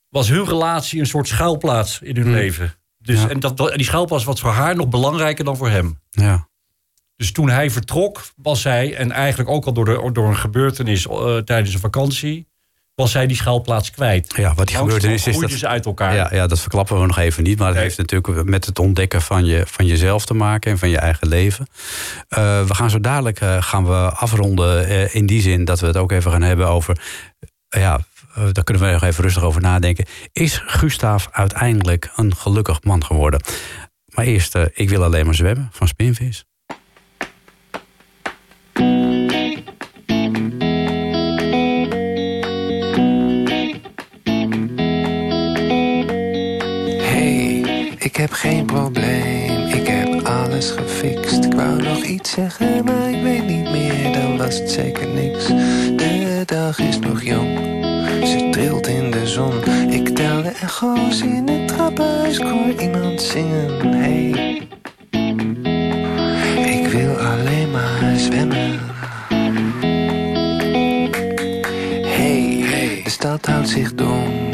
[0.08, 2.74] was hun relatie een soort schuilplaats in hun leven.
[2.98, 3.28] Dus, Ja.
[3.28, 6.00] en, dat, en die schuilplaats was voor haar nog belangrijker dan voor hem.
[6.10, 6.48] Ja.
[7.16, 11.06] Dus toen hij vertrok, was zij, en eigenlijk ook al door, de, door een gebeurtenis
[11.06, 12.48] eh, tijdens een vakantie,
[12.94, 14.34] was zij die schuilplaats kwijt.
[14.36, 15.22] ja, wat die gebeurtenis is.
[15.22, 16.14] groeiden Dat, ze uit elkaar.
[16.14, 17.58] ja, ja, dat verklappen we nog even niet.
[17.58, 17.84] Maar het Nee.
[17.84, 21.28] heeft natuurlijk met het ontdekken van, je, van jezelf te maken en van je eigen
[21.28, 21.66] leven.
[22.28, 25.86] Eh, we gaan zo dadelijk eh, gaan we afronden eh, in die zin dat we
[25.86, 26.98] het ook even gaan hebben over.
[27.68, 28.00] ja,
[28.52, 30.04] daar kunnen we nog even rustig over nadenken.
[30.32, 33.40] Is Gustav uiteindelijk een gelukkig man geworden?
[34.14, 36.44] Maar eerst, eh, ik wil alleen maar zwemmen van Spinvis.
[48.14, 51.44] Ik heb geen probleem, ik heb alles gefixt.
[51.44, 55.46] Ik wou nog iets zeggen, maar ik weet niet meer, dan was het zeker niks.
[55.96, 57.58] De dag is nog jong,
[58.26, 59.52] ze trilt in de zon.
[59.90, 63.94] Ik tel de echo's in het trappenhuis, ik hoor iemand zingen.
[63.96, 64.28] Hey,
[66.66, 68.80] ik wil alleen maar zwemmen.
[72.06, 72.64] Hey,
[73.04, 74.52] de stad houdt zich dom.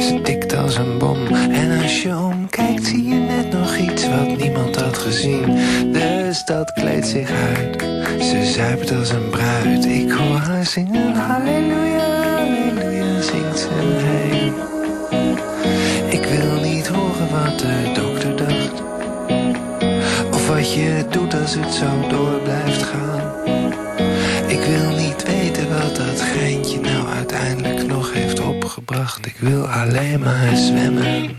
[0.00, 1.26] Ze tikt als een bom.
[1.52, 2.57] En als je omkijkt,
[2.88, 5.44] zie je net nog iets wat niemand had gezien.
[5.92, 7.82] De stad kleedt zich uit.
[8.22, 9.84] Ze zuipt als een bruid.
[9.84, 11.14] Ik hoor haar zingen.
[11.14, 13.68] Halleluja, halleluja, zingt ze.
[13.70, 14.52] Hey.
[16.10, 18.82] Ik wil niet horen wat de dokter dacht.
[20.32, 23.20] Of wat je doet als het zo door blijft gaan.
[24.46, 29.26] Ik wil niet weten wat dat geintje nou uiteindelijk nog heeft opgebracht.
[29.26, 31.36] Ik wil alleen maar zwemmen.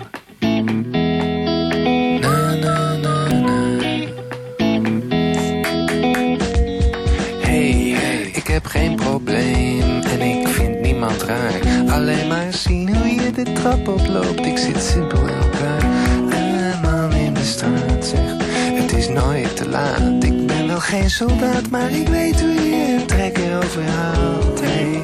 [13.60, 14.46] Trap oploopt.
[14.46, 15.84] Ik zit simpel in elkaar.
[16.30, 18.36] Een man in de straat zegt:
[18.82, 20.24] Het is nooit te laat.
[20.24, 24.62] Ik ben wel geen soldaat, maar ik weet hoe je een trekker overhaalt.
[24.62, 25.04] Hey,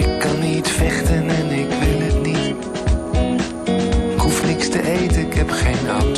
[0.00, 2.54] ik kan niet vechten en ik wil het niet.
[4.14, 6.09] Ik hoef niks te eten, ik heb geen antwoord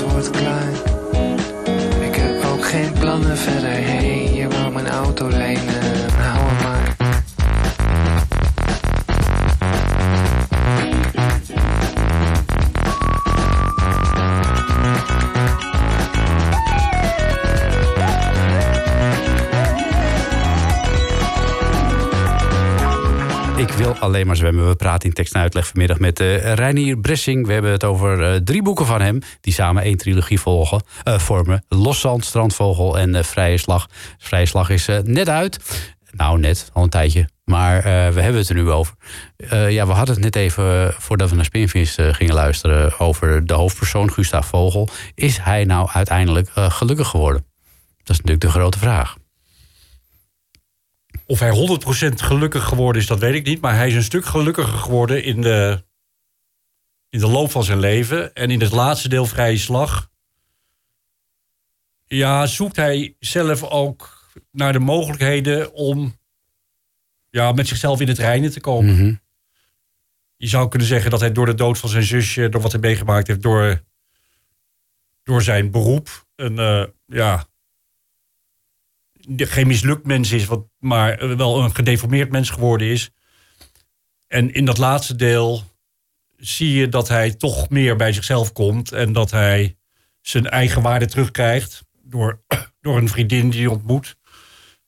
[24.22, 24.68] alleen maar zwemmen.
[24.68, 27.46] We praten in tekst en uitleg vanmiddag met uh, Reinier Bressing.
[27.46, 29.18] We hebben het over uh, drie boeken van hem...
[29.40, 31.64] die samen één trilogie volgen, uh, vormen.
[31.68, 33.88] Loszand, Strandvogel en Vrije Slag.
[34.18, 35.84] Vrije Slag is net uit.
[36.10, 37.28] Nou, net, al een tijdje.
[37.44, 38.94] Maar we hebben het er nu over.
[39.68, 42.98] ja, we hadden het net even, voordat we naar Spinvis gingen luisteren...
[42.98, 44.88] over de hoofdpersoon, Gustav Vogel.
[45.14, 47.44] Is hij nou uiteindelijk gelukkig geworden?
[47.96, 49.16] Dat is natuurlijk de grote vraag.
[51.32, 51.78] Of hij
[52.10, 53.60] 100% gelukkig geworden is, dat weet ik niet.
[53.60, 55.84] Maar hij is een stuk gelukkiger geworden in de,
[57.08, 58.34] in de loop van zijn leven.
[58.34, 60.10] En in het laatste deel Vrije Slag.
[62.06, 66.18] Ja, zoekt hij zelf ook naar de mogelijkheden om
[67.30, 68.94] ja, met zichzelf in het reinen te komen.
[68.94, 69.14] Mhm.
[70.36, 72.80] Je zou kunnen zeggen dat hij door de dood van zijn zusje, door wat hij
[72.80, 73.82] meegemaakt heeft, door,
[75.22, 77.46] door zijn beroep, een, uh, ja,
[79.36, 83.10] geen mislukt mens is, wat, maar wel een gedeformeerd mens geworden is.
[84.26, 85.64] En in dat laatste deel
[86.36, 89.76] zie je dat hij toch meer bij zichzelf komt en dat hij
[90.20, 92.42] zijn eigen waarde terugkrijgt door,
[92.80, 94.16] door een vriendin die hij ontmoet.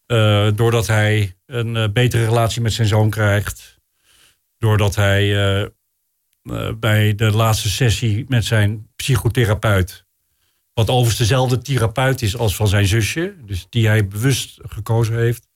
[0.06, 3.78] Uh, doordat hij een uh, betere relatie met zijn zoon krijgt.
[4.58, 5.72] Doordat hij
[6.78, 10.04] bij de laatste sessie met zijn psychotherapeut
[10.74, 13.34] wat overigens dezelfde therapeut is als van zijn zusje.
[13.46, 15.48] Dus die hij bewust gekozen heeft.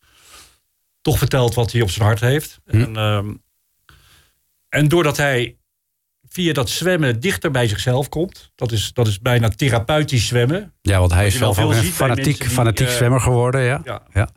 [1.08, 2.60] Toch vertelt wat hij op zijn hart heeft.
[2.66, 2.80] Hm.
[2.82, 3.34] En, ehm,
[4.68, 5.56] en doordat hij
[6.28, 8.52] via dat zwemmen dichter bij zichzelf komt.
[8.54, 10.72] Dat is, dat is bijna therapeutisch zwemmen.
[10.82, 13.60] Ja, want hij is wel veel een fanatiek, die, fanatiek eh, zwemmer geworden.
[13.60, 13.80] Ja.
[13.84, 14.02] Ja.
[14.12, 14.28] Ja.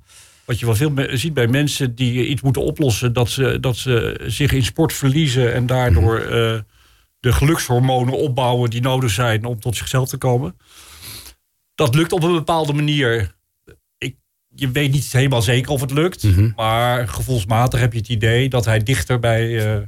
[0.45, 3.13] Wat je wel veel ziet bij mensen die iets moeten oplossen.
[3.13, 5.53] Dat ze, dat ze zich in sport verliezen.
[5.53, 6.33] En daardoor Mhm.
[6.33, 6.59] eh,
[7.19, 10.57] de gelukshormonen opbouwen die nodig zijn om tot zichzelf te komen.
[11.75, 13.39] Dat lukt op een bepaalde manier.
[14.55, 16.23] Je weet niet helemaal zeker of het lukt.
[16.23, 16.51] Mhm.
[16.55, 19.81] Maar gevoelsmatig heb je het idee dat hij dichter bij, eh,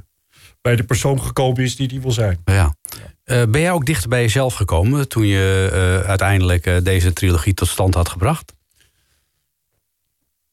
[0.60, 2.40] bij de persoon gekomen is die hij wil zijn.
[2.44, 2.76] Ja.
[3.24, 7.68] Eh, ben jij ook dichter bij jezelf gekomen toen je eh, uiteindelijk deze trilogie tot
[7.68, 8.54] stand had gebracht?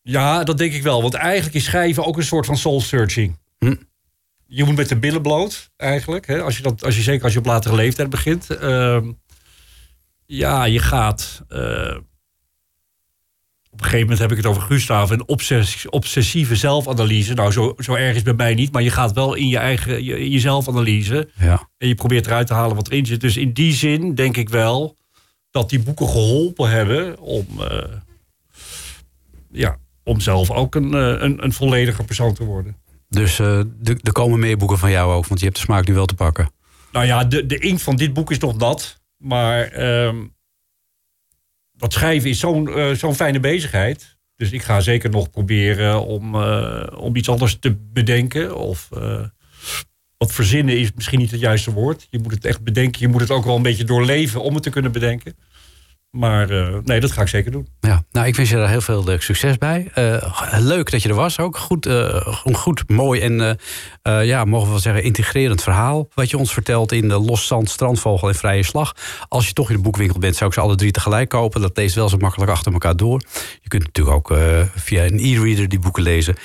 [0.02, 1.02] Ja, dat denk ik wel.
[1.02, 3.38] Want eigenlijk is schrijven ook een soort van soul searching.
[3.60, 3.76] Hm.
[4.48, 6.28] Je moet met de billen bloot, eigenlijk.
[6.28, 6.42] Hè?
[6.42, 8.50] Als je dat, als je, zeker als je op latere leeftijd begint.
[8.50, 9.12] Ehm,
[10.26, 11.44] ja, je gaat...
[13.82, 15.10] op een gegeven moment heb ik het over Gustav.
[15.10, 17.34] Een obsess- obsessieve zelfanalyse.
[17.34, 18.72] Nou, zo, zo erg is bij mij niet.
[18.72, 21.30] Maar je gaat wel in je eigen je, in je zelfanalyse.
[21.40, 21.70] Ja.
[21.78, 23.22] En je probeert eruit te halen wat erin zit.
[23.22, 24.98] Dus in die zin denk ik wel
[25.52, 27.84] dat die boeken geholpen hebben om, eh,
[29.52, 32.78] ja, om zelf ook een, eh, een, een vollediger persoon te worden.
[33.10, 33.68] Dus er
[34.02, 36.16] er komen meer boeken van jou ook, want je hebt de smaak nu wel te
[36.16, 36.52] pakken.
[36.92, 39.02] Nou ja, de, de inkt van dit boek is nog nat.
[39.18, 40.18] Maar ehm,
[41.82, 44.18] dat schrijven is zo'n eh, zo'n fijne bezigheid.
[44.36, 48.56] Dus ik ga zeker nog proberen om, eh, om iets anders te bedenken.
[48.56, 49.26] Of eh,
[50.18, 52.08] wat verzinnen is misschien niet het juiste woord.
[52.10, 53.02] Je moet het echt bedenken.
[53.02, 55.36] Je moet het ook wel een beetje doorleven om het te kunnen bedenken.
[56.12, 57.68] Maar eh, nee, dat ga ik zeker doen.
[57.80, 59.90] Ja, nou, ik wens je daar heel veel eh, succes bij.
[59.94, 61.58] Eh, leuk dat je er was ook.
[61.58, 63.58] Goed, een goed mooi en,
[64.26, 66.08] ja, mogen we wel zeggen, integrerend verhaal.
[66.14, 68.96] Wat je ons vertelt in de Los Zand, Strandvogel en Vrije Slag.
[69.28, 71.62] Als je toch in de boekwinkel bent, zou ik ze alle drie tegelijk kopen.
[71.62, 73.22] Dat leest wel zo makkelijk achter elkaar door.
[73.62, 74.38] Je kunt natuurlijk ook
[74.76, 76.36] via een e-reader die boeken lezen.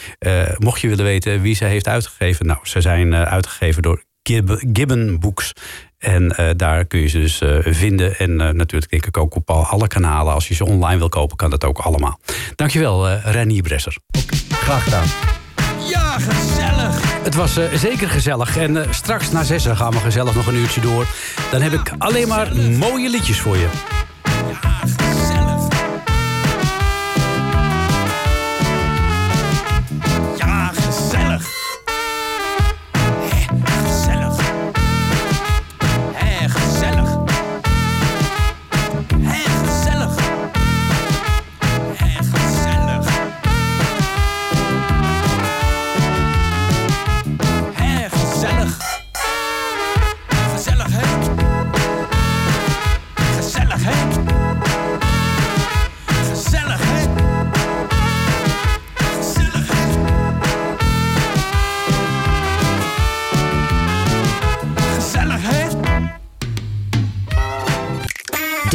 [0.59, 2.47] Mocht je willen weten wie ze heeft uitgegeven.
[2.47, 5.53] Nou, ze zijn uitgegeven door Gib- Gibbon Books.
[5.99, 8.19] En eh, daar kun je ze dus eh, vinden.
[8.19, 10.35] En eh, natuurlijk denk ik ook op al- alle kanalen.
[10.35, 12.21] Als je ze online wil kopen, kan dat ook allemaal.
[12.55, 13.97] Dankjewel, eh Renier Bresser.
[14.51, 15.07] Graag gedaan.
[15.91, 17.01] Ja, gezellig.
[17.23, 18.57] Het was eh, zeker gezellig.
[18.57, 21.07] En eh, straks na zessen gaan we gezellig nog een uurtje door.
[21.51, 23.69] Dan heb ik alleen maar mooie liedjes voor je.
[24.25, 25.21] Ja, gezellig.
[25.21, 25.26] Ja,